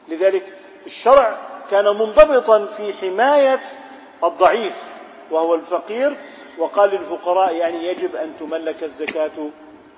لذلك 0.09 0.53
الشرع 0.87 1.39
كان 1.71 1.85
منضبطا 1.85 2.67
في 2.67 2.93
حماية 2.93 3.61
الضعيف 4.25 4.77
وهو 5.31 5.55
الفقير 5.55 6.17
وقال 6.59 6.91
للفقراء 6.91 7.55
يعني 7.55 7.87
يجب 7.87 8.17
أن 8.17 8.33
تملك 8.41 8.83
الزكاة 8.83 9.49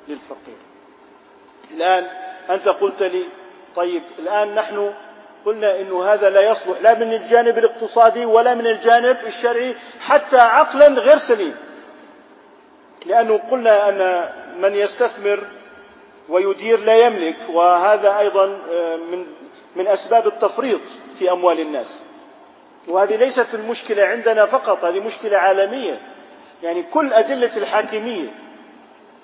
للفقير. 0.08 0.56
الآن 1.70 2.06
أنت 2.50 2.68
قلت 2.68 3.02
لي 3.02 3.24
طيب 3.76 4.02
الآن 4.18 4.54
نحن 4.54 4.92
قلنا 5.46 5.80
انه 5.80 6.04
هذا 6.04 6.30
لا 6.30 6.50
يصلح 6.50 6.80
لا 6.82 6.94
من 6.98 7.12
الجانب 7.12 7.58
الاقتصادي 7.58 8.24
ولا 8.24 8.54
من 8.54 8.66
الجانب 8.66 9.16
الشرعي 9.26 9.74
حتى 10.00 10.38
عقلا 10.38 10.86
غير 10.88 11.16
سليم. 11.16 11.56
لأنه 13.06 13.40
قلنا 13.50 13.88
أن 13.88 14.30
من 14.60 14.74
يستثمر 14.74 15.44
ويدير 16.28 16.80
لا 16.80 17.06
يملك 17.06 17.36
وهذا 17.52 18.18
أيضا 18.18 18.58
آه، 18.70 18.96
من 18.96 19.26
من 19.76 19.86
أسباب 19.86 20.26
التفريط 20.26 20.80
في 21.18 21.32
أموال 21.32 21.60
الناس. 21.60 21.94
وهذه 22.88 23.16
ليست 23.16 23.46
المشكلة 23.54 24.04
عندنا 24.04 24.46
فقط 24.46 24.84
هذه 24.84 25.00
مشكلة 25.00 25.38
عالمية. 25.38 26.00
يعني 26.62 26.82
كل 26.82 27.12
أدلة 27.12 27.50
الحاكمية 27.56 28.28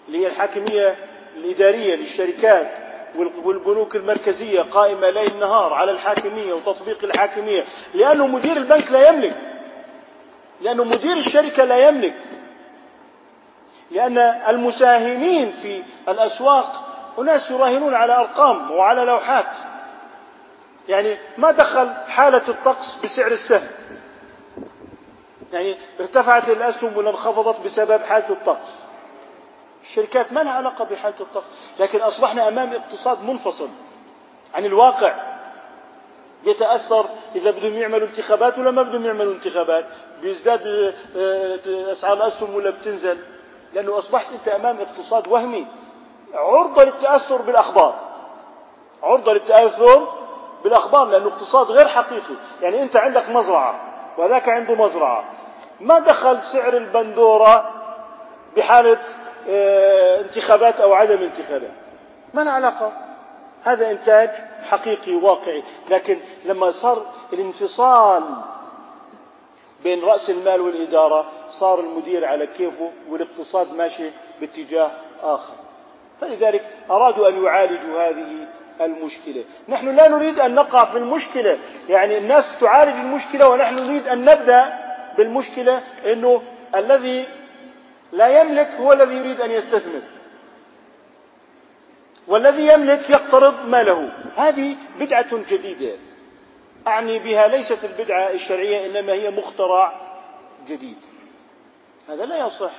اللي 0.08 0.18
هي 0.18 0.26
الحاكمية 0.26 0.96
الإدارية 1.36 1.94
للشركات 1.94 2.70
والبنوك 3.44 3.96
المركزية 3.96 4.60
قائمة 4.62 5.10
ليل 5.10 5.38
نهار 5.38 5.72
على 5.72 5.90
الحاكمية 5.90 6.52
وتطبيق 6.52 7.04
الحاكمية 7.04 7.64
لأنه 7.94 8.26
مدير 8.26 8.56
البنك 8.56 8.92
لا 8.92 9.08
يملك. 9.08 9.36
لأنه 10.62 10.84
مدير 10.84 11.16
الشركة 11.16 11.64
لا 11.64 11.88
يملك. 11.88 12.14
لأن 13.90 14.18
المساهمين 14.18 15.52
في 15.52 15.82
الأسواق 16.08 16.87
أناس 17.20 17.50
يراهنون 17.50 17.94
على 17.94 18.16
أرقام 18.16 18.70
وعلى 18.70 19.04
لوحات. 19.04 19.46
يعني 20.88 21.18
ما 21.38 21.50
دخل 21.50 21.90
حالة 22.08 22.42
الطقس 22.48 22.94
بسعر 23.04 23.30
السهم. 23.30 23.68
يعني 25.52 25.76
ارتفعت 26.00 26.48
الأسهم 26.48 26.96
ولا 26.96 27.10
انخفضت 27.10 27.60
بسبب 27.64 28.02
حالة 28.02 28.30
الطقس. 28.30 28.78
الشركات 29.82 30.32
ما 30.32 30.40
لها 30.40 30.52
علاقة 30.52 30.84
بحالة 30.84 31.14
الطقس 31.20 31.46
لكن 31.80 32.00
أصبحنا 32.00 32.48
أمام 32.48 32.72
اقتصاد 32.72 33.22
منفصل 33.24 33.68
عن 34.54 34.64
الواقع. 34.64 35.38
يتأثر 36.44 37.06
إذا 37.34 37.50
بدهم 37.50 37.74
يعملوا 37.74 38.08
انتخابات 38.08 38.58
ولا 38.58 38.70
ما 38.70 38.82
بدهم 38.82 39.06
يعملوا 39.06 39.34
انتخابات. 39.34 39.86
بيزداد 40.22 40.94
آه، 41.16 41.58
أسعار 41.92 42.16
الأسهم 42.16 42.54
ولا 42.54 42.70
بتنزل. 42.70 43.18
لأنه 43.74 43.98
أصبحت 43.98 44.26
أنت 44.32 44.48
أمام 44.48 44.80
اقتصاد 44.80 45.28
وهمي. 45.28 45.66
عرضة 46.34 46.84
للتأثر 46.84 47.42
بالأخبار. 47.42 47.94
عرضة 49.02 49.32
للتأثر 49.32 50.08
بالأخبار 50.64 51.04
لأنه 51.04 51.28
اقتصاد 51.28 51.70
غير 51.70 51.88
حقيقي. 51.88 52.34
يعني 52.60 52.82
أنت 52.82 52.96
عندك 52.96 53.28
مزرعة 53.28 53.80
وذاك 54.18 54.48
عنده 54.48 54.74
مزرعة. 54.74 55.24
ما 55.80 55.98
دخل 55.98 56.42
سعر 56.42 56.76
البندورة 56.76 57.70
بحالة 58.56 58.98
آه، 59.48 60.20
انتخابات 60.20 60.80
أو 60.80 60.92
عدم 60.94 61.22
انتخابات؟ 61.22 61.70
ما 62.34 62.40
له 62.40 62.50
علاقة. 62.50 62.92
هذا 63.64 63.90
إنتاج 63.90 64.30
حقيقي 64.62 65.14
واقعي. 65.14 65.62
لكن 65.90 66.20
لما 66.44 66.70
صار 66.70 67.06
الانفصال 67.32 68.22
بين 69.82 70.04
رأس 70.04 70.30
المال 70.30 70.60
والإدارة 70.60 71.26
صار 71.50 71.80
المدير 71.80 72.24
على 72.24 72.46
كيفه 72.46 72.90
والاقتصاد 73.08 73.72
ماشي 73.72 74.10
باتجاه 74.40 74.92
آخر. 75.22 75.52
فلذلك 76.20 76.70
أرادوا 76.90 77.28
أن 77.28 77.44
يعالجوا 77.44 78.08
هذه 78.08 78.48
المشكلة. 78.80 79.44
نحن 79.68 79.96
لا 79.96 80.08
نريد 80.08 80.40
أن 80.40 80.54
نقع 80.54 80.84
في 80.84 80.98
المشكلة. 80.98 81.58
يعني 81.88 82.18
الناس 82.18 82.58
تعالج 82.58 82.96
المشكلة 82.96 83.48
ونحن 83.48 83.74
نريد 83.74 84.08
أن 84.08 84.24
نبدأ 84.24 84.78
بالمشكلة 85.16 85.82
أنه 86.12 86.42
الذي 86.76 87.26
لا 88.12 88.40
يملك 88.40 88.70
هو 88.80 88.92
الذي 88.92 89.16
يريد 89.16 89.40
أن 89.40 89.50
يستثمر. 89.50 90.02
والذي 92.26 92.66
يملك 92.66 93.10
يقترض 93.10 93.68
ماله. 93.68 94.12
هذه 94.36 94.76
بدعة 95.00 95.36
جديدة. 95.50 95.96
أعني 96.86 97.18
بها 97.18 97.48
ليست 97.48 97.84
البدعة 97.84 98.30
الشرعية 98.30 98.86
إنما 98.86 99.12
هي 99.12 99.30
مخترع 99.30 100.00
جديد. 100.68 100.98
هذا 102.08 102.26
لا 102.26 102.46
يصح. 102.46 102.72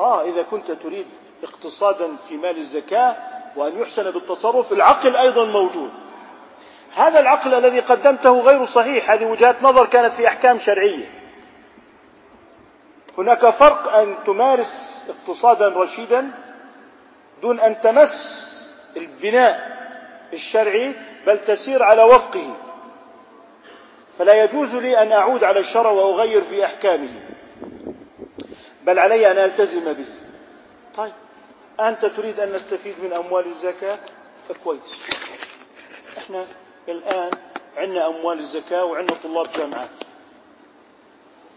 آه 0.00 0.24
إذا 0.24 0.42
كنت 0.42 0.70
تريد 0.70 1.06
اقتصادا 1.42 2.16
في 2.28 2.36
مال 2.36 2.56
الزكاة 2.56 3.16
وأن 3.56 3.78
يحسن 3.78 4.10
بالتصرف 4.10 4.72
العقل 4.72 5.16
أيضا 5.16 5.44
موجود. 5.44 5.90
هذا 6.94 7.20
العقل 7.20 7.54
الذي 7.54 7.80
قدمته 7.80 8.40
غير 8.40 8.66
صحيح 8.66 9.10
هذه 9.10 9.24
وجهات 9.24 9.62
نظر 9.62 9.86
كانت 9.86 10.12
في 10.12 10.28
أحكام 10.28 10.58
شرعية. 10.58 11.10
هناك 13.18 13.50
فرق 13.50 13.94
أن 13.94 14.16
تمارس 14.26 15.02
اقتصادا 15.08 15.68
رشيدا 15.68 16.30
دون 17.42 17.60
أن 17.60 17.80
تمس 17.80 18.50
البناء 18.96 19.80
الشرعي 20.32 20.94
بل 21.26 21.38
تسير 21.38 21.82
على 21.82 22.02
وفقه. 22.02 22.56
فلا 24.18 24.44
يجوز 24.44 24.74
لي 24.74 25.02
أن 25.02 25.12
أعود 25.12 25.44
على 25.44 25.60
الشرع 25.60 25.90
وأغير 25.90 26.42
في 26.42 26.64
أحكامه. 26.64 27.20
بل 28.82 28.98
علي 28.98 29.30
أن 29.30 29.38
ألتزم 29.38 29.92
به. 29.92 30.06
طيب. 30.96 31.12
أنت 31.88 32.06
تريد 32.06 32.40
أن 32.40 32.52
نستفيد 32.52 32.94
من 33.02 33.12
أموال 33.12 33.46
الزكاة؟ 33.46 33.98
فكويس. 34.48 34.80
إحنا 36.18 36.44
الآن 36.88 37.30
عندنا 37.76 38.06
أموال 38.06 38.38
الزكاة 38.38 38.84
وعندنا 38.84 39.18
طلاب 39.22 39.46
جامعات. 39.56 39.88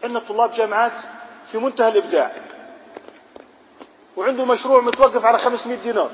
عندنا 0.04 0.20
طلاب 0.20 0.54
جامعات 0.54 0.94
في 1.52 1.58
منتهى 1.58 1.90
الإبداع. 1.90 2.36
وعنده 4.18 4.46
مشروع 4.46 4.82
متوقف 4.82 5.26
على 5.26 5.38
500 5.38 5.78
دينار. 5.78 6.12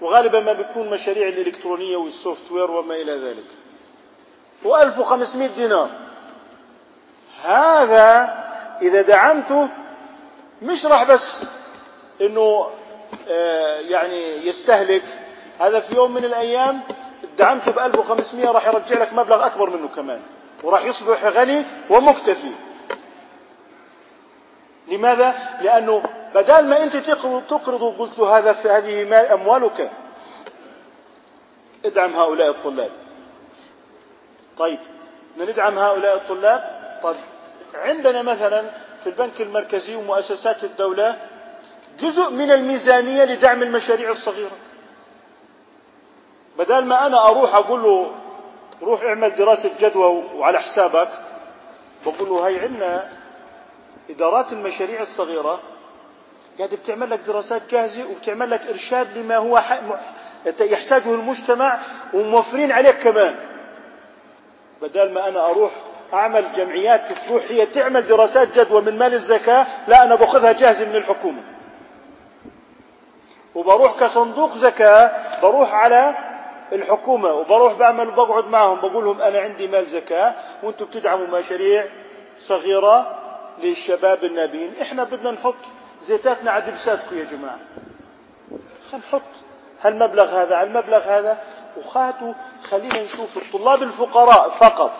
وغالبا 0.00 0.40
ما 0.40 0.52
بيكون 0.52 0.90
مشاريع 0.90 1.28
الإلكترونية 1.28 1.96
والسوفت 1.96 2.52
وير 2.52 2.70
وما 2.70 2.94
إلى 2.94 3.12
ذلك. 3.12 3.46
و1500 4.64 5.56
دينار. 5.56 5.90
هذا 7.44 8.36
إذا 8.82 9.02
دعمته 9.02 9.70
مش 10.62 10.86
راح 10.86 11.02
بس 11.04 11.44
إنه 12.20 12.70
آه، 13.30 13.78
يعني 13.78 14.46
يستهلك. 14.46 15.02
هذا 15.58 15.80
في 15.80 15.94
يوم 15.94 16.14
من 16.14 16.24
الأيام 16.24 16.80
دعمته 17.38 17.70
ب 17.70 17.78
1500 17.78 18.50
راح 18.50 18.66
يرجع 18.66 18.98
لك 18.98 19.12
مبلغ 19.12 19.46
أكبر 19.46 19.70
منه 19.70 19.88
كمان. 19.88 20.20
وراح 20.62 20.84
يصبح 20.84 21.24
غني 21.24 21.64
ومكتفي. 21.90 22.50
لماذا؟ 24.88 25.58
لأنه 25.62 26.02
بدل 26.34 26.64
ما 26.66 26.82
أنت 26.82 26.96
تقرض 26.96 27.82
وقلت 27.82 28.18
له 28.18 28.38
هذا 28.38 28.52
في 28.52 28.68
هذه 28.68 29.34
أموالك 29.34 29.90
ادعم 31.84 32.14
هؤلاء 32.14 32.50
الطلاب. 32.50 32.90
طيب 34.58 34.78
ندعم 35.38 35.78
هؤلاء 35.78 36.16
الطلاب؟ 36.16 36.76
طيب 37.02 37.16
عندنا 37.74 38.22
مثلا 38.22 38.64
في 39.02 39.06
البنك 39.06 39.40
المركزي 39.40 39.94
ومؤسسات 39.94 40.64
الدولة 40.64 41.16
جزء 42.00 42.30
من 42.30 42.50
الميزانية 42.50 43.24
لدعم 43.24 43.62
المشاريع 43.62 44.10
الصغيرة. 44.10 44.56
بدل 46.58 46.84
ما 46.84 47.06
أنا 47.06 47.26
أروح 47.28 47.54
أقول 47.54 47.82
له 47.82 48.12
روح 48.82 49.02
اعمل 49.02 49.34
دراسة 49.36 49.70
جدوى 49.80 50.24
وعلى 50.34 50.60
حسابك 50.60 51.08
بقول 52.06 52.28
له 52.28 52.46
هاي 52.46 52.58
عندنا 52.60 53.08
إدارات 54.10 54.52
المشاريع 54.52 55.00
الصغيرة 55.02 55.60
قاعدة 56.58 56.76
بتعمل 56.76 57.10
لك 57.10 57.20
دراسات 57.26 57.62
جاهزة 57.70 58.04
وبتعمل 58.10 58.50
لك 58.50 58.60
إرشاد 58.68 59.18
لما 59.18 59.36
هو 59.36 59.62
يحتاجه 60.60 61.14
المجتمع 61.14 61.80
وموفرين 62.14 62.72
عليك 62.72 62.98
كمان. 62.98 63.36
بدل 64.82 65.12
ما 65.12 65.28
أنا 65.28 65.46
أروح 65.46 65.70
أعمل 66.12 66.52
جمعيات 66.56 67.12
تروح 67.28 67.42
هي 67.48 67.66
تعمل 67.66 68.06
دراسات 68.06 68.58
جدوى 68.58 68.80
من 68.82 68.98
مال 68.98 69.14
الزكاة 69.14 69.66
لا 69.88 70.04
أنا 70.04 70.14
بأخذها 70.14 70.52
جاهزة 70.52 70.86
من 70.88 70.96
الحكومة. 70.96 71.42
وبروح 73.56 74.00
كصندوق 74.00 74.52
زكاة 74.52 75.12
بروح 75.42 75.74
على 75.74 76.16
الحكومة 76.72 77.32
وبروح 77.32 77.72
بعمل 77.72 78.10
بقعد 78.10 78.44
معهم 78.44 78.80
بقول 78.80 79.04
لهم 79.04 79.20
أنا 79.20 79.38
عندي 79.38 79.68
مال 79.68 79.86
زكاة 79.86 80.34
وأنتم 80.62 80.84
بتدعموا 80.84 81.38
مشاريع 81.38 81.86
صغيرة 82.38 83.18
للشباب 83.58 84.24
النابين. 84.24 84.72
إحنا 84.82 85.04
بدنا 85.04 85.30
نحط 85.30 85.54
زيتاتنا 86.00 86.50
على 86.50 86.64
دبساتكم 86.64 87.18
يا 87.18 87.24
جماعة. 87.24 87.58
خلينا 88.90 89.06
نحط 89.08 89.22
هالمبلغ 89.80 90.24
هذا 90.24 90.56
على 90.56 90.68
المبلغ 90.68 91.02
هذا 91.02 91.38
وخاتوا 91.76 92.32
خلينا 92.64 93.02
نشوف 93.02 93.36
الطلاب 93.36 93.82
الفقراء 93.82 94.48
فقط. 94.48 94.92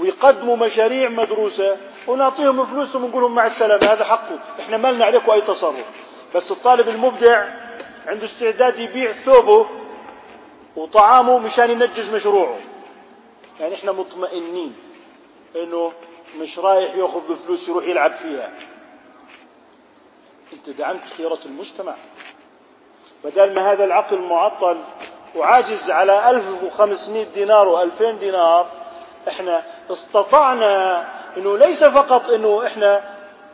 ويقدموا 0.00 0.56
مشاريع 0.56 1.08
مدروسة 1.08 1.76
ونعطيهم 2.06 2.66
فلوسهم 2.66 3.04
ونقول 3.04 3.22
لهم 3.22 3.34
مع 3.34 3.46
السلامة 3.46 3.84
هذا 3.84 4.04
حقه. 4.04 4.38
إحنا 4.60 4.76
ما 4.76 4.92
لنا 4.92 5.04
عليكم 5.04 5.30
أي 5.30 5.40
تصرف. 5.40 6.03
بس 6.34 6.50
الطالب 6.50 6.88
المبدع 6.88 7.48
عنده 8.06 8.24
استعداد 8.24 8.78
يبيع 8.78 9.12
ثوبه 9.12 9.66
وطعامه 10.76 11.38
مشان 11.38 11.70
ينجز 11.70 12.14
مشروعه. 12.14 12.58
يعني 13.60 13.74
إحنا 13.74 13.92
مطمئنين 13.92 14.76
إنه 15.56 15.92
مش 16.38 16.58
رايح 16.58 16.94
يأخذ 16.94 17.36
فلوس 17.46 17.68
يروح 17.68 17.84
يلعب 17.84 18.12
فيها. 18.12 18.50
أنت 20.52 20.70
دعمت 20.70 21.06
خيرة 21.16 21.38
المجتمع. 21.46 21.94
بدل 23.24 23.54
ما 23.54 23.72
هذا 23.72 23.84
العقل 23.84 24.18
معطل 24.18 24.80
وعاجز 25.36 25.90
على 25.90 26.30
1500 26.30 27.24
دينار 27.34 27.90
و2000 27.90 28.02
دينار 28.20 28.66
إحنا 29.28 29.64
استطعنا 29.90 31.06
إنه 31.36 31.58
ليس 31.58 31.84
فقط 31.84 32.30
إنه 32.30 32.66
إحنا 32.66 32.96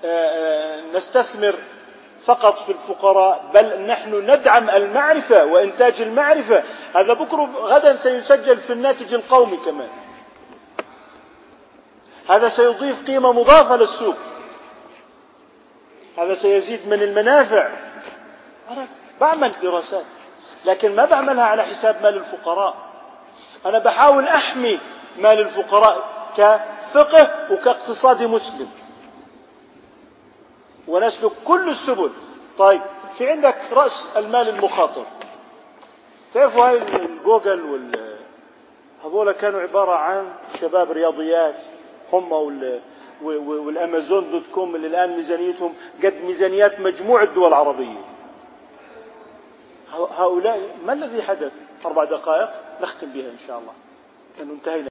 آه، 0.05 0.07
آه، 0.07 0.81
نستثمر 0.81 1.55
فقط 2.27 2.59
في 2.59 2.73
الفقراء 2.73 3.45
بل 3.55 3.81
نحن 3.87 4.31
ندعم 4.31 4.71
المعرفة 4.71 5.45
وإنتاج 5.45 6.01
المعرفة. 6.01 6.63
هذا 6.95 7.13
بكرة 7.15 7.51
غدا 7.61 7.97
سيسجل 7.97 8.59
في 8.59 8.73
الناتج 8.73 9.15
القومي 9.15 9.57
كمان. 9.57 9.89
هذا 12.29 12.49
سيضيف 12.49 13.07
قيمة 13.07 13.33
مضافة 13.33 13.77
للسوق. 13.77 14.17
هذا 16.19 16.35
سيزيد 16.35 16.89
من 16.89 17.03
المنافع. 17.03 17.69
أنا 18.71 18.87
بعمل 19.21 19.53
دراسات 19.63 20.05
لكن 20.65 20.97
ما 20.97 21.05
بعملها 21.05 21.45
على 21.45 21.63
حساب 21.63 22.03
مال 22.03 22.17
الفقراء. 22.17 22.75
أنا 23.67 23.79
بحاول 23.79 24.29
أحمي 24.29 24.79
مال 25.19 25.41
الفقراء 25.41 26.09
كفقه 26.37 27.31
وكاقتصاد 27.51 28.23
مسلم. 28.23 28.71
ونسلك 30.91 31.33
كل 31.45 31.69
السبل. 31.69 32.11
طيب 32.59 32.81
في 33.19 33.31
عندك 33.31 33.59
رأس 33.73 34.05
المال 34.17 34.49
المخاطر. 34.49 35.07
تعرفوا 36.35 36.65
هاي 36.69 36.83
الجوجل 36.97 37.63
وال 37.63 38.17
هذول 39.05 39.33
كانوا 39.33 39.61
عبارة 39.61 39.93
عن 39.93 40.33
شباب 40.61 40.91
رياضيات 40.91 41.55
هم 42.13 42.33
وال 42.33 42.81
والأمازون 43.23 44.31
dot 44.31 44.47
com 44.53 44.75
اللي 44.77 44.87
الآن 44.87 45.17
ميزانيتهم 45.17 45.75
قد 46.05 46.15
ميزانيات 46.25 46.81
مجموع 46.81 47.23
الدول 47.23 47.49
العربية. 47.49 48.05
هؤلاء 49.93 50.77
ما 50.87 50.93
الذي 50.93 51.23
حدث؟ 51.23 51.53
أربع 51.87 52.05
دقائق؟ 52.05 52.51
نختم 52.83 53.13
بها 53.13 53.31
إن 53.31 53.39
شاء 53.47 53.59
الله. 53.59 53.73
لأنه 54.39 54.53
انتهينا. 54.53 54.89